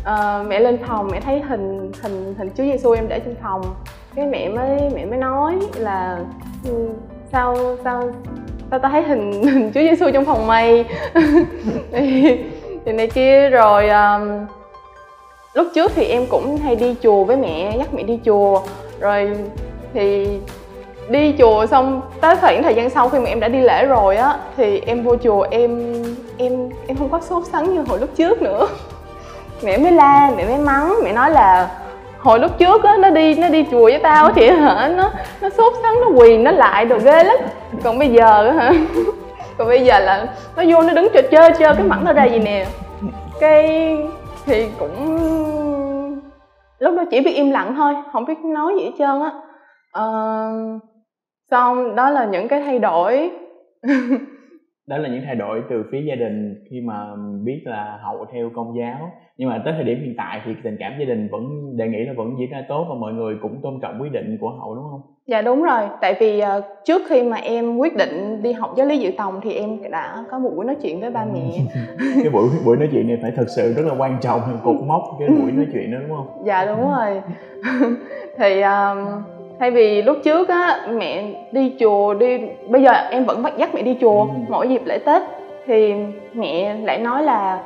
uh, 0.00 0.46
mẹ 0.48 0.60
lên 0.60 0.78
phòng 0.86 1.08
mẹ 1.12 1.20
thấy 1.20 1.40
hình 1.40 1.92
hình 2.02 2.34
hình 2.38 2.50
Chúa 2.56 2.64
Giêsu 2.64 2.92
em 2.92 3.08
để 3.08 3.20
trên 3.20 3.34
phòng. 3.42 3.62
Cái 4.14 4.26
mẹ 4.26 4.48
mới 4.48 4.90
mẹ 4.94 5.04
mới 5.04 5.18
nói 5.18 5.58
là 5.76 6.18
ừ, 6.64 6.88
sao 7.32 7.76
sao 7.84 8.10
sao 8.70 8.78
ta 8.78 8.88
thấy 8.88 9.02
hình 9.02 9.32
hình 9.42 9.72
Chúa 9.74 9.80
Giêsu 9.80 10.10
trong 10.12 10.24
phòng 10.24 10.46
mày? 10.46 10.84
Thì, 11.92 12.38
thì 12.84 12.92
này 12.92 13.06
kia 13.06 13.50
rồi 13.50 13.88
um, 13.88 14.46
lúc 15.54 15.66
trước 15.74 15.92
thì 15.94 16.04
em 16.04 16.26
cũng 16.26 16.56
hay 16.56 16.76
đi 16.76 16.94
chùa 17.02 17.24
với 17.24 17.36
mẹ, 17.36 17.74
dắt 17.78 17.94
mẹ 17.94 18.02
đi 18.02 18.18
chùa. 18.24 18.62
Rồi 19.00 19.36
thì 19.94 20.26
đi 21.08 21.34
chùa 21.38 21.66
xong 21.66 22.00
tới 22.20 22.36
khoảng 22.36 22.62
thời 22.62 22.74
gian 22.74 22.90
sau 22.90 23.08
khi 23.08 23.18
mà 23.18 23.28
em 23.28 23.40
đã 23.40 23.48
đi 23.48 23.60
lễ 23.60 23.86
rồi 23.86 24.16
á, 24.16 24.36
thì 24.56 24.82
em 24.86 25.02
vô 25.02 25.16
chùa 25.16 25.46
em 25.50 26.02
em 26.36 26.70
em 26.86 26.96
không 26.96 27.08
có 27.08 27.20
sốt 27.20 27.42
sắng 27.52 27.74
như 27.74 27.82
hồi 27.88 28.00
lúc 28.00 28.10
trước 28.16 28.42
nữa. 28.42 28.68
Mẹ 29.62 29.78
mới 29.78 29.92
la, 29.92 30.30
mẹ 30.36 30.44
mới 30.46 30.58
mắng, 30.58 30.94
mẹ 31.04 31.12
nói 31.12 31.30
là 31.30 31.68
hồi 32.18 32.38
lúc 32.38 32.58
trước 32.58 32.82
á, 32.84 32.96
nó 32.98 33.10
đi 33.10 33.34
nó 33.34 33.48
đi 33.48 33.64
chùa 33.70 33.84
với 33.84 33.98
tao 33.98 34.32
thì 34.32 34.50
hả? 34.50 34.88
Nó 34.96 35.10
nó 35.40 35.48
sốt 35.50 35.72
sắng, 35.82 36.00
nó 36.00 36.08
quỳ, 36.20 36.36
nó 36.36 36.50
lại 36.50 36.84
đồ 36.84 36.98
ghê 36.98 37.24
lắm. 37.24 37.36
Còn 37.84 37.98
bây 37.98 38.08
giờ 38.08 38.50
hả? 38.50 38.72
Còn 39.58 39.68
bây 39.68 39.84
giờ 39.84 39.98
là 39.98 40.26
nó 40.56 40.62
vô, 40.68 40.82
nó 40.82 40.92
đứng 40.92 41.08
chơi 41.14 41.22
chơi 41.22 41.50
chơi 41.58 41.74
cái 41.74 41.84
mặt 41.84 41.98
nó 42.04 42.12
ra 42.12 42.24
gì 42.24 42.38
nè. 42.38 42.66
Cái 43.40 43.96
thì 44.46 44.70
cũng 44.78 45.24
lúc 46.78 46.94
đó 46.96 47.04
chỉ 47.10 47.20
biết 47.20 47.32
im 47.32 47.50
lặng 47.50 47.74
thôi 47.76 47.94
không 48.12 48.24
biết 48.24 48.38
nói 48.44 48.74
gì 48.78 48.84
hết 48.84 48.92
trơn 48.98 49.20
á. 49.20 49.30
Uh, 50.02 50.82
xong 51.50 51.96
đó 51.96 52.10
là 52.10 52.24
những 52.24 52.48
cái 52.48 52.60
thay 52.60 52.78
đổi. 52.78 53.30
đó 54.86 54.98
là 54.98 55.08
những 55.08 55.22
thay 55.26 55.34
đổi 55.34 55.62
từ 55.70 55.84
phía 55.92 56.00
gia 56.02 56.14
đình 56.14 56.64
khi 56.70 56.80
mà 56.80 57.06
biết 57.44 57.62
là 57.64 57.98
hậu 58.02 58.26
theo 58.32 58.50
công 58.56 58.76
giáo. 58.78 59.10
Nhưng 59.38 59.48
mà 59.48 59.62
tới 59.64 59.74
thời 59.76 59.84
điểm 59.84 60.00
hiện 60.00 60.14
tại 60.16 60.40
thì 60.44 60.52
tình 60.62 60.76
cảm 60.80 60.92
gia 60.98 61.04
đình 61.04 61.28
vẫn 61.32 61.76
đề 61.76 61.88
nghị 61.88 62.04
là 62.04 62.12
vẫn 62.16 62.34
diễn 62.38 62.50
ra 62.50 62.64
tốt 62.68 62.86
và 62.88 62.94
mọi 62.94 63.12
người 63.12 63.34
cũng 63.42 63.60
tôn 63.62 63.80
trọng 63.82 64.02
quyết 64.02 64.12
định 64.12 64.38
của 64.40 64.50
hậu 64.50 64.74
đúng 64.74 64.84
không? 64.90 65.00
Dạ 65.26 65.42
đúng 65.42 65.62
rồi. 65.62 65.82
Tại 66.00 66.14
vì 66.20 66.42
uh, 66.42 66.64
trước 66.84 67.02
khi 67.08 67.22
mà 67.22 67.36
em 67.36 67.76
quyết 67.76 67.96
định 67.96 68.42
đi 68.42 68.52
học 68.52 68.74
giáo 68.76 68.86
lý 68.86 68.98
dự 68.98 69.10
tòng 69.18 69.40
thì 69.42 69.52
em 69.52 69.90
đã 69.90 70.24
có 70.30 70.38
một 70.38 70.50
buổi 70.56 70.64
nói 70.64 70.76
chuyện 70.82 71.00
với 71.00 71.10
ba 71.10 71.24
mẹ. 71.24 71.58
Cái 72.22 72.30
buổi 72.32 72.48
buổi 72.64 72.76
nói 72.76 72.88
chuyện 72.92 73.08
này 73.08 73.18
phải 73.22 73.30
thực 73.30 73.48
sự 73.48 73.72
rất 73.72 73.86
là 73.86 73.94
quan 73.98 74.18
trọng 74.20 74.40
cột 74.64 74.76
mốc 74.86 75.02
cái 75.18 75.28
buổi 75.28 75.52
nói 75.52 75.66
chuyện 75.72 75.92
đó 75.92 75.98
đúng 76.00 76.16
không? 76.16 76.42
Dạ 76.46 76.66
đúng 76.66 76.90
rồi. 76.90 77.22
Thì 78.38 78.60
uh, 78.60 79.33
thay 79.58 79.70
vì 79.70 80.02
lúc 80.02 80.16
trước 80.24 80.48
á 80.48 80.80
mẹ 80.92 81.24
đi 81.52 81.72
chùa 81.80 82.14
đi 82.14 82.38
bây 82.68 82.82
giờ 82.82 82.92
em 83.10 83.24
vẫn 83.24 83.42
bắt 83.42 83.52
dắt 83.56 83.74
mẹ 83.74 83.82
đi 83.82 83.96
chùa 84.00 84.20
ừ. 84.20 84.28
mỗi 84.48 84.68
dịp 84.68 84.82
lễ 84.84 84.98
tết 84.98 85.22
thì 85.66 85.94
mẹ 86.32 86.76
lại 86.82 86.98
nói 86.98 87.22
là 87.22 87.62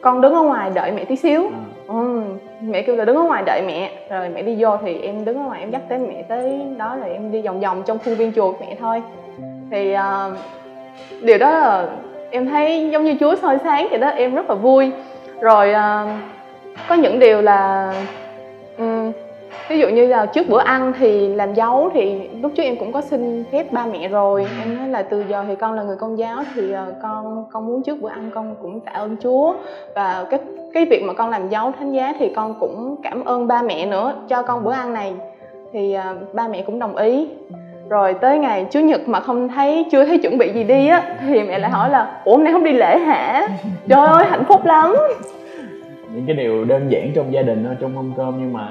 con 0.00 0.20
đứng 0.20 0.34
ở 0.34 0.42
ngoài 0.42 0.70
đợi 0.74 0.92
mẹ 0.92 1.04
tí 1.04 1.16
xíu 1.16 1.42
à. 1.42 1.58
ừ. 1.86 2.22
mẹ 2.60 2.82
kêu 2.82 2.96
là 2.96 3.04
đứng 3.04 3.16
ở 3.16 3.22
ngoài 3.22 3.42
đợi 3.46 3.62
mẹ 3.66 3.90
rồi 4.10 4.28
mẹ 4.28 4.42
đi 4.42 4.56
vô 4.58 4.76
thì 4.84 5.00
em 5.00 5.24
đứng 5.24 5.38
ở 5.38 5.44
ngoài 5.44 5.60
em 5.60 5.70
dắt 5.70 5.82
tới 5.88 5.98
mẹ 5.98 6.22
tới 6.28 6.60
đó 6.78 6.96
rồi 7.00 7.10
em 7.10 7.32
đi 7.32 7.42
vòng 7.42 7.60
vòng 7.60 7.82
trong 7.86 7.98
khuôn 8.04 8.14
viên 8.14 8.32
chùa 8.32 8.54
mẹ 8.60 8.76
thôi 8.80 9.02
thì 9.70 9.94
uh, 9.94 10.38
điều 11.22 11.38
đó 11.38 11.50
là 11.50 11.88
em 12.30 12.46
thấy 12.46 12.88
giống 12.92 13.04
như 13.04 13.16
chúa 13.20 13.36
soi 13.36 13.58
sáng 13.64 13.86
vậy 13.90 13.98
đó 13.98 14.08
em 14.08 14.34
rất 14.34 14.50
là 14.50 14.54
vui 14.54 14.92
rồi 15.40 15.70
uh, 15.70 16.10
có 16.88 16.94
những 16.94 17.18
điều 17.18 17.42
là 17.42 17.92
ví 19.68 19.78
dụ 19.78 19.88
như 19.88 20.06
là 20.06 20.26
trước 20.26 20.48
bữa 20.48 20.60
ăn 20.60 20.92
thì 20.98 21.28
làm 21.28 21.54
dấu 21.54 21.90
thì 21.94 22.28
lúc 22.42 22.52
trước 22.56 22.62
em 22.62 22.76
cũng 22.76 22.92
có 22.92 23.00
xin 23.00 23.44
phép 23.52 23.72
ba 23.72 23.86
mẹ 23.86 24.08
rồi. 24.08 24.46
Em 24.58 24.76
nói 24.76 24.88
là 24.88 25.02
từ 25.02 25.24
giờ 25.28 25.44
thì 25.48 25.54
con 25.56 25.74
là 25.74 25.82
người 25.82 25.96
công 25.96 26.18
giáo 26.18 26.42
thì 26.54 26.72
ờ, 26.72 26.94
con 27.02 27.44
con 27.50 27.66
muốn 27.66 27.82
trước 27.82 28.00
bữa 28.00 28.08
ăn 28.08 28.30
con 28.34 28.54
cũng 28.62 28.80
tạ 28.80 28.92
ơn 28.92 29.16
chúa. 29.22 29.54
Và 29.94 30.26
cái 30.30 30.40
cái 30.74 30.84
việc 30.84 31.02
mà 31.02 31.12
con 31.12 31.30
làm 31.30 31.48
dấu 31.48 31.72
thánh 31.78 31.92
giá 31.92 32.14
thì 32.18 32.32
con 32.36 32.54
cũng 32.60 32.96
cảm 33.02 33.24
ơn 33.24 33.46
ba 33.46 33.62
mẹ 33.62 33.86
nữa 33.86 34.14
cho 34.28 34.42
con 34.42 34.64
bữa 34.64 34.72
ăn 34.72 34.92
này. 34.92 35.14
Thì 35.72 35.96
uh, 36.12 36.34
ba 36.34 36.48
mẹ 36.48 36.62
cũng 36.62 36.78
đồng 36.78 36.96
ý. 36.96 37.28
Rồi 37.88 38.14
tới 38.14 38.38
ngày 38.38 38.66
chủ 38.70 38.80
nhật 38.80 39.08
mà 39.08 39.20
không 39.20 39.48
thấy 39.48 39.86
chưa 39.92 40.04
thấy 40.04 40.18
chuẩn 40.18 40.38
bị 40.38 40.52
gì 40.52 40.64
đi 40.64 40.88
á 40.88 41.16
thì 41.28 41.42
mẹ 41.42 41.58
lại 41.58 41.70
hỏi 41.70 41.90
là 41.90 42.20
ủa 42.24 42.32
hôm 42.32 42.44
nay 42.44 42.52
không 42.52 42.64
đi 42.64 42.72
lễ 42.72 42.98
hả? 42.98 43.46
Trời 43.88 44.06
ơi 44.06 44.24
hạnh 44.30 44.44
phúc 44.48 44.64
lắm. 44.64 44.94
Những 46.14 46.24
cái 46.26 46.36
điều 46.36 46.64
đơn 46.64 46.88
giản 46.88 47.12
trong 47.14 47.32
gia 47.32 47.42
đình 47.42 47.66
trong 47.80 47.94
mâm 47.94 48.12
cơm 48.16 48.34
nhưng 48.38 48.52
mà 48.52 48.68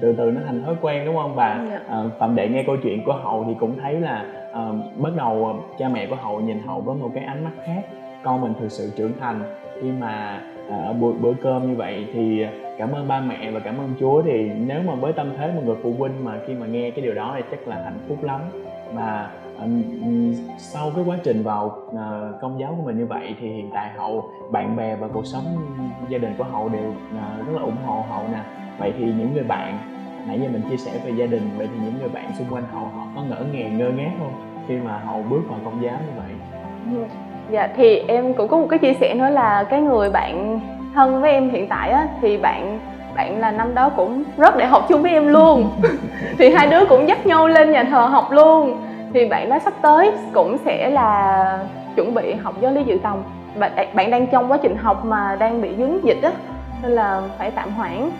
từ 0.00 0.12
từ 0.12 0.30
nó 0.30 0.40
thành 0.46 0.62
thói 0.62 0.74
quen 0.80 1.04
đúng 1.06 1.16
không 1.16 1.34
và 1.34 1.80
uh, 1.86 2.12
phạm 2.18 2.34
đệ 2.34 2.48
nghe 2.48 2.62
câu 2.66 2.76
chuyện 2.82 3.04
của 3.04 3.12
hậu 3.12 3.44
thì 3.48 3.54
cũng 3.60 3.78
thấy 3.82 4.00
là 4.00 4.24
uh, 4.50 4.98
bắt 4.98 5.10
đầu 5.16 5.62
cha 5.78 5.88
mẹ 5.88 6.06
của 6.06 6.16
hậu 6.16 6.40
nhìn 6.40 6.58
hậu 6.66 6.80
với 6.80 6.96
một 6.96 7.10
cái 7.14 7.24
ánh 7.24 7.44
mắt 7.44 7.50
khác. 7.64 7.82
Con 8.22 8.40
mình 8.40 8.52
thực 8.60 8.70
sự 8.70 8.92
trưởng 8.96 9.12
thành. 9.20 9.42
Khi 9.82 9.90
mà 10.00 10.42
ở 10.68 10.92
bữa, 10.92 11.12
bữa 11.12 11.32
cơm 11.42 11.68
như 11.68 11.76
vậy 11.76 12.06
thì 12.12 12.46
cảm 12.78 12.92
ơn 12.92 13.08
ba 13.08 13.20
mẹ 13.20 13.50
và 13.50 13.60
cảm 13.60 13.78
ơn 13.78 13.94
chúa. 14.00 14.22
Thì 14.22 14.50
nếu 14.66 14.82
mà 14.82 14.94
với 14.94 15.12
tâm 15.12 15.30
thế 15.38 15.52
một 15.54 15.62
người 15.64 15.76
phụ 15.82 15.94
huynh 15.98 16.24
mà 16.24 16.38
khi 16.46 16.54
mà 16.54 16.66
nghe 16.66 16.90
cái 16.90 17.04
điều 17.04 17.14
đó 17.14 17.32
thì 17.36 17.42
chắc 17.50 17.68
là 17.68 17.82
hạnh 17.84 17.98
phúc 18.08 18.18
lắm. 18.22 18.40
Và 18.92 19.30
sau 20.58 20.90
cái 20.96 21.04
quá 21.06 21.16
trình 21.24 21.42
vào 21.42 21.66
uh, 21.86 22.40
công 22.40 22.60
giáo 22.60 22.74
của 22.76 22.82
mình 22.86 22.98
như 22.98 23.06
vậy 23.06 23.36
thì 23.40 23.48
hiện 23.48 23.70
tại 23.74 23.90
hậu 23.96 24.30
bạn 24.50 24.76
bè 24.76 24.96
và 24.96 25.08
cuộc 25.12 25.26
sống 25.26 25.44
gia 26.08 26.18
đình 26.18 26.34
của 26.38 26.44
hậu 26.44 26.68
đều 26.68 26.88
uh, 26.90 27.46
rất 27.46 27.52
là 27.54 27.62
ủng 27.62 27.76
hộ 27.86 28.04
hậu 28.10 28.22
nè. 28.32 28.40
Vậy 28.78 28.92
thì 28.98 29.04
những 29.04 29.34
người 29.34 29.44
bạn 29.44 29.78
nãy 30.26 30.40
giờ 30.42 30.48
mình 30.52 30.62
chia 30.70 30.76
sẻ 30.76 30.90
về 31.04 31.12
gia 31.16 31.26
đình 31.26 31.42
vậy 31.56 31.68
thì 31.72 31.84
những 31.84 31.98
người 32.00 32.08
bạn 32.08 32.24
xung 32.38 32.46
quanh 32.50 32.64
hậu 32.72 32.84
họ 32.84 33.06
có 33.16 33.22
ngỡ 33.22 33.44
ngàng 33.52 33.78
ngơ 33.78 33.90
ngác 33.90 34.10
không 34.18 34.32
khi 34.68 34.76
mà 34.76 34.98
hậu 34.98 35.22
bước 35.30 35.40
vào 35.48 35.58
công 35.64 35.82
giáo 35.82 35.96
như 36.06 36.12
vậy? 36.16 36.30
Dạ 37.50 37.68
thì 37.76 37.98
em 37.98 38.34
cũng 38.34 38.48
có 38.48 38.58
một 38.58 38.66
cái 38.70 38.78
chia 38.78 38.94
sẻ 39.00 39.14
nữa 39.14 39.30
là 39.30 39.64
cái 39.70 39.80
người 39.80 40.10
bạn 40.10 40.60
thân 40.94 41.20
với 41.20 41.30
em 41.30 41.50
hiện 41.50 41.68
tại 41.68 41.90
á 41.90 42.08
thì 42.20 42.36
bạn 42.36 42.80
bạn 43.16 43.40
là 43.40 43.50
năm 43.50 43.74
đó 43.74 43.88
cũng 43.88 44.24
rất 44.36 44.56
để 44.56 44.66
học 44.66 44.86
chung 44.88 45.02
với 45.02 45.12
em 45.12 45.28
luôn. 45.28 45.70
Thì 46.38 46.50
hai 46.50 46.66
đứa 46.66 46.84
cũng 46.88 47.08
dắt 47.08 47.26
nhau 47.26 47.48
lên 47.48 47.72
nhà 47.72 47.84
thờ 47.84 48.00
học 48.00 48.32
luôn 48.32 48.89
thì 49.12 49.28
bạn 49.28 49.48
nó 49.48 49.58
sắp 49.58 49.74
tới 49.82 50.12
cũng 50.32 50.58
sẽ 50.64 50.90
là 50.90 51.58
chuẩn 51.96 52.14
bị 52.14 52.34
học 52.34 52.54
giáo 52.60 52.72
lý 52.72 52.84
dự 52.84 52.98
phòng 53.02 53.22
bạn 53.58 53.72
à, 53.76 53.84
bạn 53.94 54.10
đang 54.10 54.26
trong 54.26 54.52
quá 54.52 54.58
trình 54.62 54.76
học 54.76 55.04
mà 55.04 55.36
đang 55.40 55.62
bị 55.62 55.74
dính 55.76 56.00
dịch 56.04 56.22
á, 56.22 56.32
nên 56.82 56.92
là 56.92 57.22
phải 57.38 57.50
tạm 57.50 57.70
hoãn. 57.70 58.10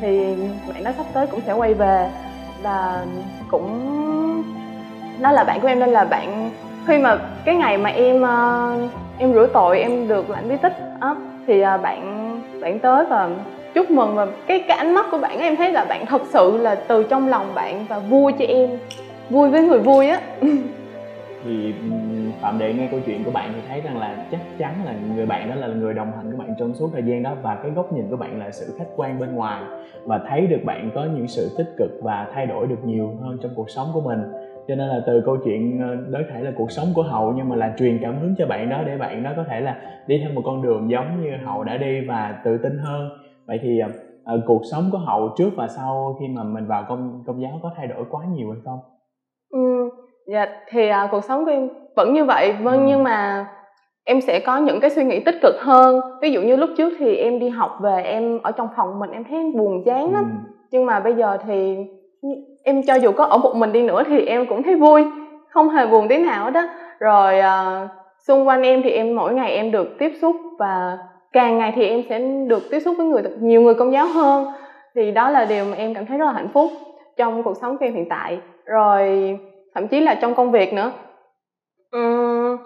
Thì 0.00 0.36
bạn 0.74 0.84
đó 0.84 0.90
sắp 0.96 1.06
tới 1.12 1.26
cũng 1.26 1.40
sẽ 1.46 1.52
quay 1.52 1.74
về 1.74 2.10
và 2.62 3.04
cũng 3.50 3.68
nó 5.20 5.30
là 5.30 5.44
bạn 5.44 5.60
của 5.60 5.68
em, 5.68 5.78
nên 5.78 5.88
là 5.88 6.04
bạn, 6.04 6.50
khi 6.86 6.98
mà 6.98 7.18
cái 7.44 7.54
ngày 7.54 7.78
mà 7.78 7.90
em 7.90 8.22
ờ, 8.22 8.72
em 9.18 9.32
rửa 9.32 9.46
tội, 9.46 9.80
em 9.80 10.08
được 10.08 10.30
lãnh 10.30 10.48
bí 10.48 10.56
tích 10.62 10.76
á, 11.00 11.14
thì 11.46 11.60
ờ, 11.60 11.78
bạn 11.78 12.28
bạn 12.60 12.78
tới 12.78 13.04
và 13.10 13.28
chúc 13.74 13.90
mừng. 13.90 14.14
Và 14.14 14.26
cái 14.46 14.64
cái 14.68 14.76
ánh 14.76 14.94
mắt 14.94 15.06
của 15.10 15.18
bạn 15.18 15.38
em 15.38 15.56
thấy 15.56 15.72
là 15.72 15.84
bạn 15.84 16.06
thật 16.06 16.22
sự 16.28 16.56
là 16.56 16.74
từ 16.74 17.02
trong 17.02 17.28
lòng 17.28 17.46
bạn 17.54 17.86
và 17.88 17.98
vui 17.98 18.32
cho 18.38 18.44
em 18.48 18.70
vui 19.30 19.50
với 19.50 19.62
người 19.62 19.78
vui 19.78 20.08
á. 20.08 20.20
Thì 21.44 21.74
phạm 22.40 22.58
đệ 22.58 22.74
nghe 22.74 22.88
câu 22.90 23.00
chuyện 23.06 23.24
của 23.24 23.30
bạn 23.30 23.52
thì 23.54 23.60
thấy 23.68 23.80
rằng 23.80 23.98
là 23.98 24.26
chắc 24.30 24.40
chắn 24.58 24.74
là 24.84 24.94
người 25.14 25.26
bạn 25.26 25.50
đó 25.50 25.54
là 25.54 25.66
người 25.66 25.94
đồng 25.94 26.12
hành 26.16 26.32
của 26.32 26.38
bạn 26.38 26.54
trong 26.58 26.74
suốt 26.74 26.90
thời 26.92 27.02
gian 27.02 27.22
đó 27.22 27.34
và 27.42 27.58
cái 27.62 27.70
góc 27.70 27.92
nhìn 27.92 28.10
của 28.10 28.16
bạn 28.16 28.38
là 28.38 28.50
sự 28.50 28.74
khách 28.78 28.88
quan 28.96 29.18
bên 29.18 29.34
ngoài 29.34 29.62
và 30.04 30.20
thấy 30.28 30.46
được 30.46 30.60
bạn 30.64 30.90
có 30.94 31.04
những 31.04 31.28
sự 31.28 31.54
tích 31.58 31.74
cực 31.76 31.90
và 32.02 32.30
thay 32.34 32.46
đổi 32.46 32.66
được 32.66 32.84
nhiều 32.84 33.10
hơn 33.20 33.38
trong 33.42 33.52
cuộc 33.54 33.70
sống 33.70 33.86
của 33.94 34.00
mình. 34.00 34.18
Cho 34.68 34.74
nên 34.74 34.88
là 34.88 35.00
từ 35.06 35.22
câu 35.26 35.36
chuyện 35.44 35.80
ờ, 35.80 35.96
đối 36.08 36.24
thể 36.34 36.42
là 36.42 36.52
cuộc 36.56 36.70
sống 36.70 36.86
của 36.94 37.02
hậu 37.02 37.32
nhưng 37.36 37.48
mà 37.48 37.56
là 37.56 37.74
truyền 37.78 37.98
cảm 38.02 38.20
hứng 38.20 38.34
cho 38.38 38.46
bạn 38.46 38.68
đó 38.68 38.82
để 38.86 38.96
bạn 38.96 39.22
đó 39.22 39.32
có 39.36 39.44
thể 39.48 39.60
là 39.60 39.80
đi 40.06 40.18
theo 40.18 40.30
một 40.34 40.42
con 40.44 40.62
đường 40.62 40.90
giống 40.90 41.22
như 41.22 41.30
hậu 41.44 41.64
đã 41.64 41.76
đi 41.76 42.00
và 42.00 42.40
tự 42.44 42.58
tin 42.58 42.78
hơn. 42.78 43.08
Vậy 43.46 43.58
thì 43.62 43.80
uh, 43.82 44.40
cuộc 44.46 44.62
sống 44.70 44.88
của 44.92 44.98
hậu 44.98 45.34
trước 45.38 45.50
và 45.56 45.68
sau 45.68 46.16
khi 46.20 46.28
mà 46.28 46.44
mình 46.44 46.66
vào 46.66 46.84
công 46.88 47.22
công 47.26 47.42
giáo 47.42 47.60
có 47.62 47.72
thay 47.76 47.86
đổi 47.86 48.04
quá 48.10 48.24
nhiều 48.34 48.50
hay 48.50 48.60
không? 48.64 48.78
Ừ 49.50 49.90
dạ 50.26 50.46
thì 50.68 50.90
uh, 50.90 51.10
cuộc 51.10 51.24
sống 51.24 51.44
của 51.44 51.50
em 51.50 51.68
vẫn 51.96 52.12
như 52.12 52.24
vậy 52.24 52.54
vâng 52.62 52.78
ừ. 52.78 52.84
nhưng 52.86 53.02
mà 53.04 53.46
em 54.04 54.20
sẽ 54.20 54.40
có 54.40 54.56
những 54.56 54.80
cái 54.80 54.90
suy 54.90 55.04
nghĩ 55.04 55.20
tích 55.20 55.34
cực 55.42 55.54
hơn. 55.58 56.00
Ví 56.22 56.30
dụ 56.30 56.42
như 56.42 56.56
lúc 56.56 56.70
trước 56.76 56.92
thì 56.98 57.16
em 57.16 57.38
đi 57.38 57.48
học 57.48 57.78
về 57.80 58.02
em 58.02 58.38
ở 58.42 58.52
trong 58.52 58.68
phòng 58.76 58.98
mình 58.98 59.10
em 59.10 59.24
thấy 59.24 59.52
buồn 59.56 59.82
chán 59.86 60.14
lắm. 60.14 60.24
Ừ. 60.24 60.52
nhưng 60.70 60.86
mà 60.86 61.00
bây 61.00 61.14
giờ 61.14 61.38
thì 61.46 61.76
em 62.64 62.82
cho 62.82 62.94
dù 62.94 63.12
có 63.12 63.24
ở 63.24 63.38
một 63.38 63.56
mình 63.56 63.72
đi 63.72 63.82
nữa 63.82 64.02
thì 64.06 64.26
em 64.26 64.46
cũng 64.46 64.62
thấy 64.62 64.74
vui 64.74 65.04
không 65.50 65.68
hề 65.68 65.86
buồn 65.86 66.08
tí 66.08 66.18
nào 66.18 66.50
đó 66.50 66.68
rồi 66.98 67.38
uh, 67.38 67.90
xung 68.26 68.48
quanh 68.48 68.62
em 68.62 68.82
thì 68.82 68.90
em 68.90 69.16
mỗi 69.16 69.34
ngày 69.34 69.52
em 69.52 69.70
được 69.70 69.98
tiếp 69.98 70.12
xúc 70.20 70.36
và 70.58 70.98
càng 71.32 71.58
ngày 71.58 71.72
thì 71.76 71.88
em 71.88 72.02
sẽ 72.08 72.18
được 72.18 72.62
tiếp 72.70 72.80
xúc 72.80 72.94
với 72.98 73.06
người 73.06 73.22
nhiều 73.40 73.62
người 73.62 73.74
công 73.74 73.92
giáo 73.92 74.06
hơn. 74.06 74.46
Thì 74.94 75.10
đó 75.10 75.30
là 75.30 75.44
điều 75.44 75.64
mà 75.64 75.76
em 75.76 75.94
cảm 75.94 76.06
thấy 76.06 76.18
rất 76.18 76.24
là 76.24 76.32
hạnh 76.32 76.48
phúc 76.48 76.70
trong 77.16 77.42
cuộc 77.42 77.56
sống 77.56 77.78
của 77.78 77.84
em 77.84 77.94
hiện 77.94 78.08
tại 78.08 78.38
rồi 78.68 79.38
thậm 79.74 79.88
chí 79.88 80.00
là 80.00 80.14
trong 80.14 80.34
công 80.34 80.50
việc 80.50 80.72
nữa. 80.72 80.92
Uhm, 81.96 82.56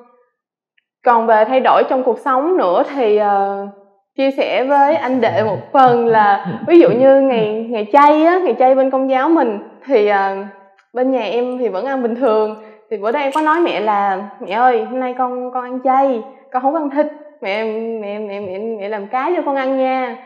còn 1.04 1.26
về 1.26 1.44
thay 1.44 1.60
đổi 1.60 1.84
trong 1.88 2.02
cuộc 2.02 2.18
sống 2.18 2.56
nữa 2.56 2.82
thì 2.94 3.20
uh, 3.20 3.68
chia 4.16 4.30
sẻ 4.30 4.64
với 4.64 4.94
anh 4.94 5.20
đệ 5.20 5.42
một 5.44 5.72
phần 5.72 6.06
là 6.06 6.46
ví 6.66 6.80
dụ 6.80 6.90
như 6.90 7.20
ngày 7.20 7.66
ngày 7.70 7.86
chay 7.92 8.24
á 8.24 8.38
ngày 8.44 8.54
chay 8.58 8.74
bên 8.74 8.90
công 8.90 9.10
giáo 9.10 9.28
mình 9.28 9.58
thì 9.84 10.10
uh, 10.10 10.46
bên 10.92 11.10
nhà 11.10 11.22
em 11.22 11.58
thì 11.58 11.68
vẫn 11.68 11.86
ăn 11.86 12.02
bình 12.02 12.14
thường. 12.14 12.62
Thì 12.90 12.96
bữa 12.96 13.12
đây 13.12 13.22
em 13.22 13.32
có 13.34 13.40
nói 13.40 13.60
mẹ 13.60 13.80
là 13.80 14.28
mẹ 14.40 14.52
ơi 14.52 14.84
hôm 14.84 15.00
nay 15.00 15.14
con 15.18 15.50
con 15.54 15.64
ăn 15.64 15.78
chay 15.84 16.22
con 16.52 16.62
không 16.62 16.74
ăn 16.74 16.90
thịt 16.90 17.06
mẹ 17.40 17.64
mẹ 18.00 18.18
mẹ 18.18 18.40
mẹ 18.40 18.58
mẹ 18.58 18.88
làm 18.88 19.06
cá 19.06 19.30
cho 19.36 19.42
con 19.46 19.56
ăn 19.56 19.78
nha 19.78 20.16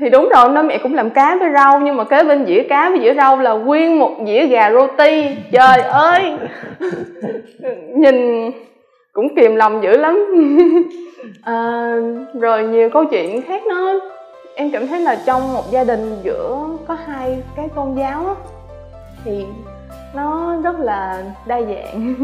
thì 0.00 0.10
đúng 0.10 0.28
rồi 0.28 0.48
nó 0.48 0.62
mẹ 0.62 0.78
cũng 0.78 0.94
làm 0.94 1.10
cá 1.10 1.36
với 1.36 1.48
rau 1.54 1.80
nhưng 1.80 1.96
mà 1.96 2.04
kế 2.04 2.24
bên 2.24 2.46
dĩa 2.46 2.62
cá 2.68 2.90
với 2.90 3.00
dĩa 3.00 3.14
rau 3.14 3.38
là 3.38 3.52
nguyên 3.52 3.98
một 3.98 4.10
dĩa 4.26 4.46
gà 4.46 4.70
roti. 4.70 5.36
Trời 5.52 5.80
ơi! 5.80 6.36
Nhìn 7.94 8.50
cũng 9.12 9.36
kìm 9.36 9.56
lòng 9.56 9.82
dữ 9.82 9.96
lắm. 9.96 10.26
À, 11.42 11.92
rồi 12.40 12.62
nhiều 12.62 12.90
câu 12.90 13.04
chuyện 13.04 13.42
khác 13.42 13.62
nó 13.66 14.00
em 14.54 14.70
cảm 14.70 14.86
thấy 14.86 15.00
là 15.00 15.18
trong 15.26 15.52
một 15.52 15.70
gia 15.70 15.84
đình 15.84 16.16
giữa 16.22 16.68
có 16.88 16.96
hai 17.06 17.42
cái 17.56 17.68
tôn 17.74 17.94
giáo 17.94 18.26
á, 18.26 18.34
thì 19.24 19.44
nó 20.14 20.56
rất 20.64 20.80
là 20.80 21.22
đa 21.46 21.60
dạng. 21.60 22.14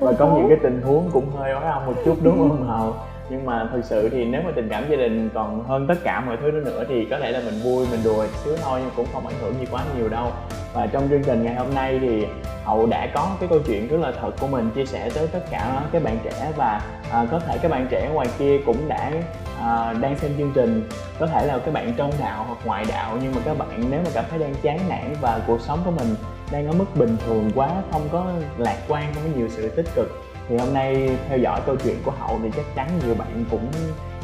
Và 0.00 0.12
có 0.18 0.26
những 0.36 0.48
cái 0.48 0.58
tình 0.62 0.80
huống 0.84 1.10
cũng 1.12 1.24
hơi 1.38 1.52
ói 1.52 1.64
âm 1.64 1.86
một 1.86 1.92
chút 2.04 2.16
đúng 2.22 2.38
không 2.38 2.68
hậu 2.68 2.94
nhưng 3.30 3.46
mà 3.46 3.68
thực 3.72 3.84
sự 3.84 4.08
thì 4.08 4.24
nếu 4.24 4.42
mà 4.42 4.50
tình 4.56 4.68
cảm 4.68 4.84
gia 4.90 4.96
đình 4.96 5.30
còn 5.34 5.64
hơn 5.64 5.86
tất 5.86 5.94
cả 6.04 6.20
mọi 6.20 6.36
thứ 6.36 6.50
đó 6.50 6.58
nữa 6.64 6.84
thì 6.88 7.04
có 7.10 7.18
lẽ 7.18 7.30
là 7.30 7.40
mình 7.44 7.60
vui 7.62 7.86
mình 7.90 8.00
đùa 8.04 8.26
xíu 8.44 8.56
thôi 8.62 8.80
nhưng 8.82 8.92
cũng 8.96 9.06
không 9.12 9.26
ảnh 9.26 9.36
hưởng 9.40 9.54
gì 9.60 9.66
quá 9.70 9.84
nhiều 9.96 10.08
đâu. 10.08 10.32
Và 10.72 10.86
trong 10.86 11.08
chương 11.08 11.22
trình 11.22 11.44
ngày 11.44 11.54
hôm 11.54 11.74
nay 11.74 11.98
thì 12.02 12.26
hậu 12.64 12.86
đã 12.86 13.08
có 13.14 13.36
cái 13.40 13.48
câu 13.48 13.58
chuyện 13.66 13.88
rất 13.88 14.00
là 14.00 14.12
thật 14.20 14.30
của 14.40 14.46
mình 14.46 14.70
chia 14.74 14.86
sẻ 14.86 15.10
tới 15.14 15.28
tất 15.32 15.40
cả 15.50 15.82
các 15.92 16.02
bạn 16.02 16.18
trẻ 16.24 16.52
và 16.56 16.80
à, 17.12 17.26
có 17.30 17.38
thể 17.38 17.58
các 17.62 17.70
bạn 17.70 17.86
trẻ 17.90 18.10
ngoài 18.14 18.28
kia 18.38 18.58
cũng 18.66 18.88
đã 18.88 19.12
à, 19.60 19.94
đang 20.00 20.16
xem 20.18 20.30
chương 20.38 20.52
trình. 20.54 20.88
Có 21.18 21.26
thể 21.26 21.46
là 21.46 21.58
các 21.58 21.74
bạn 21.74 21.92
trong 21.96 22.10
đạo 22.20 22.44
hoặc 22.48 22.58
ngoại 22.64 22.84
đạo 22.88 23.18
nhưng 23.22 23.34
mà 23.34 23.40
các 23.44 23.58
bạn 23.58 23.84
nếu 23.90 24.00
mà 24.04 24.10
cảm 24.14 24.24
thấy 24.30 24.38
đang 24.38 24.54
chán 24.62 24.78
nản 24.88 25.14
và 25.20 25.40
cuộc 25.46 25.60
sống 25.60 25.78
của 25.84 25.90
mình 25.90 26.14
đang 26.52 26.66
ở 26.66 26.72
mức 26.72 26.86
bình 26.94 27.16
thường 27.26 27.50
quá 27.54 27.70
không 27.92 28.08
có 28.12 28.26
lạc 28.58 28.76
quan 28.88 29.14
không 29.14 29.22
có 29.24 29.38
nhiều 29.38 29.48
sự 29.48 29.68
tích 29.68 29.86
cực 29.94 30.25
thì 30.48 30.56
hôm 30.56 30.74
nay 30.74 31.10
theo 31.28 31.38
dõi 31.38 31.60
câu 31.66 31.76
chuyện 31.84 31.96
của 32.04 32.12
hậu 32.18 32.40
thì 32.42 32.48
chắc 32.56 32.64
chắn 32.74 32.88
nhiều 33.04 33.14
bạn 33.14 33.44
cũng 33.50 33.68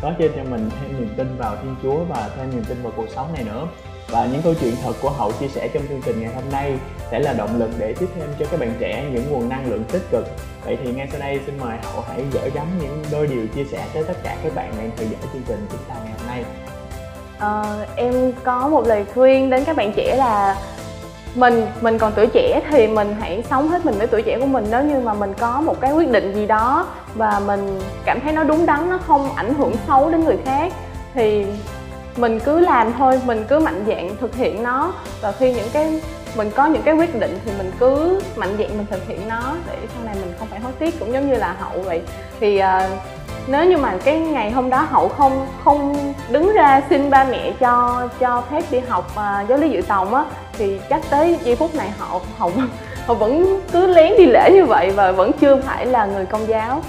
có 0.02 0.12
trên 0.18 0.32
cho 0.36 0.44
mình 0.50 0.70
thêm 0.80 1.00
niềm 1.00 1.14
tin 1.16 1.36
vào 1.38 1.56
thiên 1.62 1.76
chúa 1.82 2.04
và 2.08 2.30
thêm 2.36 2.50
niềm 2.50 2.64
tin 2.64 2.82
vào 2.82 2.92
cuộc 2.96 3.06
sống 3.14 3.32
này 3.34 3.44
nữa. 3.44 3.66
Và 4.08 4.26
những 4.32 4.42
câu 4.42 4.54
chuyện 4.60 4.74
thật 4.82 4.92
của 5.02 5.10
hậu 5.10 5.32
chia 5.32 5.48
sẻ 5.48 5.68
trong 5.74 5.82
chương 5.88 6.00
trình 6.04 6.20
ngày 6.20 6.34
hôm 6.34 6.44
nay 6.52 6.78
sẽ 7.10 7.18
là 7.18 7.32
động 7.32 7.58
lực 7.58 7.70
để 7.78 7.94
tiếp 7.98 8.06
thêm 8.16 8.28
cho 8.38 8.46
các 8.50 8.60
bạn 8.60 8.74
trẻ 8.80 9.04
những 9.12 9.30
nguồn 9.30 9.48
năng 9.48 9.70
lượng 9.70 9.84
tích 9.92 10.02
cực. 10.10 10.26
Vậy 10.64 10.78
thì 10.84 10.92
ngay 10.92 11.08
sau 11.10 11.20
đây 11.20 11.40
xin 11.46 11.58
mời 11.60 11.78
hậu 11.82 12.04
hãy 12.08 12.24
gửi 12.32 12.50
gắm 12.54 12.66
những 12.80 13.02
đôi 13.12 13.26
điều 13.26 13.46
chia 13.46 13.64
sẻ 13.64 13.84
tới 13.94 14.04
tất 14.04 14.16
cả 14.22 14.36
các 14.44 14.54
bạn 14.54 14.72
đang 14.78 14.90
theo 14.96 15.06
dõi 15.08 15.20
chương 15.32 15.42
trình 15.46 15.66
chúng 15.70 15.80
ta 15.88 15.94
ngày 16.04 16.12
hôm 16.18 16.26
nay. 16.26 16.44
À, 17.38 17.86
em 17.96 18.32
có 18.44 18.68
một 18.68 18.86
lời 18.86 19.04
khuyên 19.14 19.50
đến 19.50 19.64
các 19.64 19.76
bạn 19.76 19.92
trẻ 19.96 20.16
là 20.16 20.56
mình 21.34 21.66
mình 21.80 21.98
còn 21.98 22.12
tuổi 22.16 22.26
trẻ 22.26 22.60
thì 22.70 22.86
mình 22.86 23.16
hãy 23.20 23.44
sống 23.50 23.68
hết 23.68 23.86
mình 23.86 23.94
với 23.98 24.06
tuổi 24.06 24.22
trẻ 24.22 24.38
của 24.40 24.46
mình. 24.46 24.66
Nếu 24.70 24.84
như 24.84 25.00
mà 25.00 25.14
mình 25.14 25.32
có 25.38 25.60
một 25.60 25.80
cái 25.80 25.92
quyết 25.92 26.10
định 26.10 26.34
gì 26.34 26.46
đó 26.46 26.86
và 27.14 27.40
mình 27.46 27.80
cảm 28.04 28.20
thấy 28.20 28.32
nó 28.32 28.44
đúng 28.44 28.66
đắn 28.66 28.90
nó 28.90 28.98
không 29.06 29.34
ảnh 29.34 29.54
hưởng 29.54 29.72
xấu 29.86 30.10
đến 30.10 30.24
người 30.24 30.38
khác 30.44 30.72
thì 31.14 31.46
mình 32.16 32.40
cứ 32.40 32.60
làm 32.60 32.92
thôi 32.92 33.20
mình 33.26 33.44
cứ 33.48 33.58
mạnh 33.58 33.84
dạn 33.86 34.16
thực 34.20 34.36
hiện 34.36 34.62
nó. 34.62 34.92
Và 35.20 35.32
khi 35.32 35.52
những 35.52 35.68
cái 35.72 36.00
mình 36.36 36.50
có 36.50 36.66
những 36.66 36.82
cái 36.82 36.94
quyết 36.94 37.20
định 37.20 37.38
thì 37.44 37.52
mình 37.58 37.72
cứ 37.78 38.20
mạnh 38.36 38.56
dạn 38.58 38.68
mình 38.68 38.86
thực 38.90 39.06
hiện 39.06 39.28
nó 39.28 39.54
để 39.66 39.76
sau 39.94 40.04
này 40.04 40.14
mình 40.20 40.32
không 40.38 40.48
phải 40.48 40.60
hối 40.60 40.72
tiếc 40.78 41.00
cũng 41.00 41.12
giống 41.12 41.28
như 41.28 41.34
là 41.34 41.56
hậu 41.60 41.82
vậy. 41.82 42.02
Thì 42.40 42.60
uh, 42.60 42.90
nếu 43.46 43.64
như 43.64 43.76
mà 43.76 43.94
cái 44.04 44.20
ngày 44.20 44.50
hôm 44.50 44.70
đó 44.70 44.86
hậu 44.90 45.08
không 45.08 45.46
không 45.64 46.12
đứng 46.30 46.52
ra 46.52 46.82
xin 46.90 47.10
ba 47.10 47.24
mẹ 47.24 47.52
cho 47.60 48.08
cho 48.20 48.42
phép 48.50 48.62
đi 48.70 48.78
học 48.88 49.12
uh, 49.12 49.48
giáo 49.48 49.58
lý 49.58 49.68
dự 49.70 49.82
tòng 49.88 50.14
á 50.14 50.24
thì 50.52 50.80
chắc 50.90 51.02
tới 51.10 51.38
giây 51.44 51.56
phút 51.56 51.74
này 51.74 51.90
họ 51.98 52.20
họ 52.38 52.50
họ 53.06 53.14
vẫn 53.14 53.60
cứ 53.72 53.86
lén 53.86 54.12
đi 54.18 54.26
lễ 54.26 54.50
như 54.52 54.64
vậy 54.64 54.90
và 54.90 55.12
vẫn 55.12 55.30
chưa 55.40 55.60
phải 55.60 55.86
là 55.86 56.06
người 56.06 56.26
công 56.26 56.48
giáo. 56.48 56.82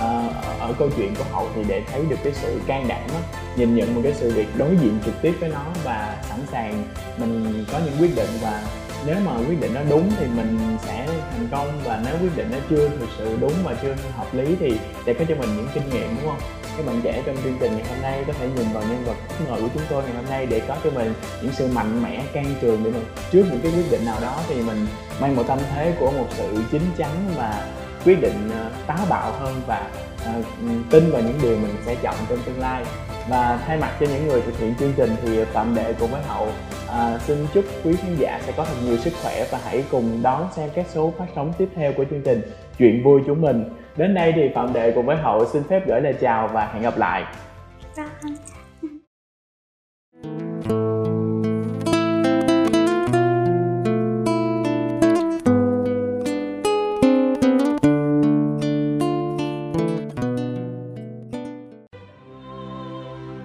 À, 0.00 0.22
ở 0.60 0.72
câu 0.78 0.88
chuyện 0.96 1.14
của 1.14 1.24
hậu 1.32 1.46
thì 1.54 1.64
để 1.68 1.82
thấy 1.92 2.02
được 2.08 2.16
cái 2.24 2.32
sự 2.32 2.60
can 2.66 2.88
đảm 2.88 3.00
đó, 3.08 3.20
nhìn 3.56 3.76
nhận 3.76 3.94
một 3.94 4.00
cái 4.04 4.12
sự 4.14 4.32
việc 4.32 4.46
đối 4.56 4.76
diện 4.82 4.98
trực 5.04 5.22
tiếp 5.22 5.34
với 5.40 5.48
nó 5.48 5.64
và 5.84 6.16
sẵn 6.28 6.38
sàng 6.52 6.84
mình 7.16 7.64
có 7.72 7.78
những 7.84 7.94
quyết 8.00 8.16
định 8.16 8.30
và 8.42 8.62
nếu 9.06 9.16
mà 9.24 9.32
quyết 9.48 9.60
định 9.60 9.74
nó 9.74 9.80
đúng 9.90 10.10
thì 10.18 10.26
mình 10.36 10.58
sẽ 10.86 11.06
thành 11.06 11.48
công 11.50 11.68
và 11.84 12.00
nếu 12.04 12.14
quyết 12.22 12.36
định 12.36 12.48
nó 12.52 12.58
chưa 12.70 12.88
thực 12.88 13.08
sự 13.18 13.36
đúng 13.40 13.52
và 13.64 13.74
chưa 13.82 13.94
hợp 14.16 14.34
lý 14.34 14.56
thì 14.60 14.72
sẽ 15.06 15.12
có 15.14 15.24
cho 15.28 15.34
mình 15.34 15.48
những 15.56 15.68
kinh 15.74 15.90
nghiệm 15.90 16.16
đúng 16.20 16.30
không? 16.30 16.40
Các 16.78 16.86
bạn 16.86 17.00
trẻ 17.02 17.22
trong 17.26 17.36
chương 17.44 17.56
trình 17.60 17.72
ngày 17.72 17.86
hôm 17.88 18.02
nay 18.02 18.24
có 18.26 18.32
thể 18.32 18.48
nhìn 18.56 18.66
vào 18.72 18.82
nhân 18.82 19.04
vật 19.04 19.14
khách 19.28 19.44
mời 19.50 19.60
của 19.60 19.68
chúng 19.74 19.82
tôi 19.90 20.02
ngày 20.02 20.12
hôm 20.14 20.24
nay 20.30 20.46
để 20.46 20.60
có 20.68 20.76
cho 20.84 20.90
mình 20.90 21.12
những 21.42 21.52
sự 21.52 21.68
mạnh 21.74 22.02
mẽ 22.02 22.22
can 22.32 22.54
trường 22.60 22.84
để 22.84 22.90
mình 22.90 23.04
trước 23.30 23.44
những 23.50 23.60
cái 23.62 23.72
quyết 23.72 23.90
định 23.90 24.04
nào 24.04 24.18
đó 24.20 24.40
thì 24.48 24.62
mình 24.62 24.86
mang 25.20 25.36
một 25.36 25.42
tâm 25.48 25.58
thế 25.74 25.92
của 26.00 26.10
một 26.10 26.26
sự 26.30 26.62
chín 26.72 26.82
chắn 26.96 27.10
và 27.36 27.66
quyết 28.04 28.20
định 28.20 28.50
ờ, 28.52 28.70
táo 28.86 29.06
bạo 29.08 29.32
hơn 29.32 29.54
và 29.66 29.90
uh, 30.38 30.44
tin 30.90 31.10
vào 31.10 31.22
những 31.22 31.38
điều 31.42 31.56
mình 31.56 31.74
sẽ 31.86 31.94
chọn 31.94 32.14
trong 32.28 32.38
tương 32.46 32.60
lai. 32.60 32.84
Và 33.28 33.60
thay 33.66 33.78
mặt 33.78 33.96
cho 34.00 34.06
những 34.06 34.28
người 34.28 34.42
thực 34.42 34.58
hiện 34.58 34.74
chương 34.80 34.92
trình 34.96 35.16
thì 35.22 35.44
tạm 35.52 35.74
đệ 35.74 35.92
cùng 35.92 36.10
với 36.10 36.22
hậu 36.22 36.48
à, 36.88 37.18
xin 37.26 37.46
chúc 37.54 37.64
quý 37.84 37.96
khán 37.96 38.16
giả 38.18 38.40
sẽ 38.46 38.52
có 38.56 38.64
thật 38.64 38.74
nhiều 38.84 38.96
sức 38.96 39.12
khỏe 39.22 39.46
và 39.50 39.60
hãy 39.64 39.84
cùng 39.90 40.22
đón 40.22 40.48
xem 40.56 40.70
các 40.74 40.86
số 40.94 41.12
phát 41.18 41.26
sóng 41.34 41.52
tiếp 41.58 41.68
theo 41.76 41.92
của 41.92 42.04
chương 42.10 42.22
trình 42.22 42.42
chuyện 42.78 43.02
vui 43.04 43.20
chúng 43.26 43.40
mình 43.40 43.64
đến 43.98 44.14
đây 44.14 44.32
thì 44.32 44.50
phạm 44.54 44.72
đệ 44.72 44.92
cùng 44.92 45.06
với 45.06 45.16
hậu 45.16 45.46
xin 45.46 45.62
phép 45.68 45.86
gửi 45.86 46.00
lời 46.00 46.14
chào 46.20 46.48
và 46.48 46.66
hẹn 46.66 46.82
gặp 46.82 46.98
lại. 46.98 47.24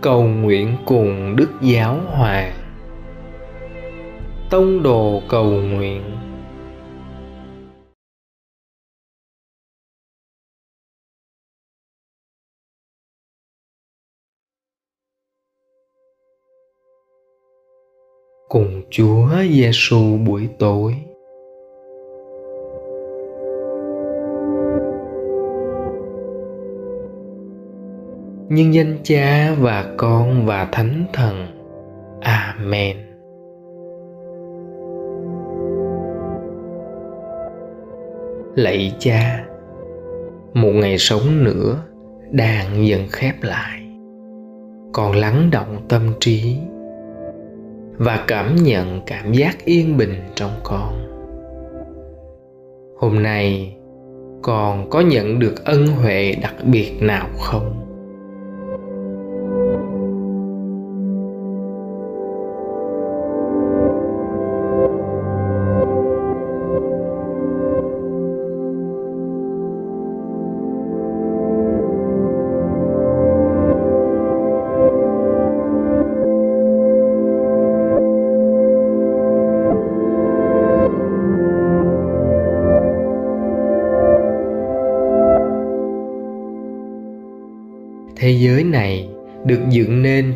Cầu 0.02 0.24
nguyện 0.24 0.78
cùng 0.86 1.36
đức 1.36 1.50
giáo 1.62 1.96
hoàng. 2.08 2.52
Tông 4.50 4.84
đồ 4.84 5.22
cầu 5.30 5.46
nguyện. 5.46 6.02
Cùng 18.54 18.82
Chúa 18.90 19.28
Giêsu 19.52 20.18
buổi 20.18 20.50
tối. 20.60 20.96
nhân 28.50 28.74
danh 28.74 28.98
cha 29.04 29.56
và 29.60 29.94
con 29.98 30.46
và 30.46 30.68
thánh 30.72 31.06
thần. 31.14 31.48
Amen. 32.22 32.98
Lạy 38.56 38.96
cha, 39.00 39.46
một 40.54 40.72
ngày 40.74 40.98
sống 40.98 41.44
nữa 41.44 41.84
đang 42.32 42.88
dần 42.88 43.08
khép 43.12 43.36
lại. 43.42 43.82
Còn 44.94 45.16
lắng 45.16 45.50
động 45.52 45.86
tâm 45.90 46.02
trí 46.20 46.58
và 47.98 48.24
cảm 48.28 48.56
nhận 48.56 49.02
cảm 49.06 49.34
giác 49.34 49.66
yên 49.66 49.98
bình 49.98 50.16
trong 50.36 50.52
con. 50.64 50.94
Hôm 52.98 53.24
nay, 53.24 53.76
con 54.42 54.90
có 54.90 55.02
nhận 55.02 55.40
được 55.40 55.66
ân 55.66 55.88
huệ 55.88 56.36
đặc 56.42 56.56
biệt 56.64 56.92
nào 57.00 57.28
không? 57.40 57.83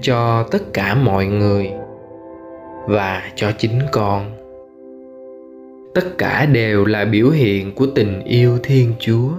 Cho 0.01 0.43
tất 0.51 0.73
cả 0.73 0.95
mọi 0.95 1.25
người 1.25 1.71
và 2.87 3.21
cho 3.35 3.51
chính 3.57 3.79
con. 3.91 4.31
Tất 5.93 6.17
cả 6.17 6.45
đều 6.45 6.85
là 6.85 7.05
biểu 7.05 7.29
hiện 7.29 7.75
của 7.75 7.87
tình 7.95 8.23
yêu 8.23 8.57
thiên 8.63 8.93
chúa. 8.99 9.29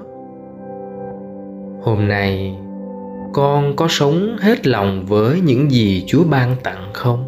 Hôm 1.82 2.08
nay, 2.08 2.54
con 3.32 3.76
có 3.76 3.86
sống 3.88 4.36
hết 4.40 4.66
lòng 4.66 5.04
với 5.06 5.40
những 5.40 5.70
gì 5.70 6.04
chúa 6.06 6.24
ban 6.24 6.56
tặng 6.62 6.90
không? 6.92 7.24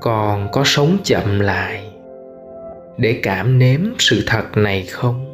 Con 0.00 0.48
có 0.52 0.62
sống 0.64 0.96
chậm 1.02 1.40
lại 1.40 1.84
để 2.96 3.20
cảm 3.22 3.58
nếm 3.58 3.80
sự 3.98 4.24
thật 4.26 4.56
này 4.56 4.82
không? 4.82 5.24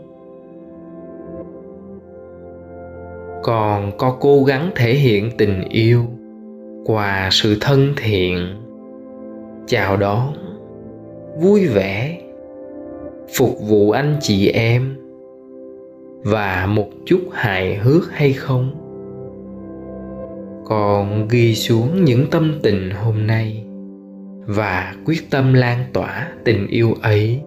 Còn 3.42 3.98
có 3.98 4.16
cố 4.20 4.44
gắng 4.44 4.70
thể 4.76 4.94
hiện 4.94 5.30
tình 5.38 5.64
yêu 5.68 6.04
qua 6.84 7.28
sự 7.32 7.56
thân 7.60 7.92
thiện. 7.96 8.38
Chào 9.66 9.96
đón, 9.96 10.32
vui 11.40 11.66
vẻ, 11.66 12.20
phục 13.34 13.60
vụ 13.68 13.90
anh 13.90 14.16
chị 14.20 14.48
em. 14.48 14.96
Và 16.22 16.66
một 16.66 16.88
chút 17.06 17.20
hài 17.32 17.76
hước 17.76 18.12
hay 18.12 18.32
không? 18.32 18.70
Còn 20.64 21.28
ghi 21.28 21.54
xuống 21.54 22.04
những 22.04 22.26
tâm 22.30 22.58
tình 22.62 22.90
hôm 22.90 23.26
nay 23.26 23.64
và 24.46 24.94
quyết 25.04 25.30
tâm 25.30 25.54
lan 25.54 25.84
tỏa 25.92 26.28
tình 26.44 26.66
yêu 26.66 26.94
ấy 27.02 27.40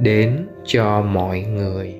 đến 0.00 0.46
cho 0.64 1.02
mọi 1.02 1.40
người. 1.40 1.99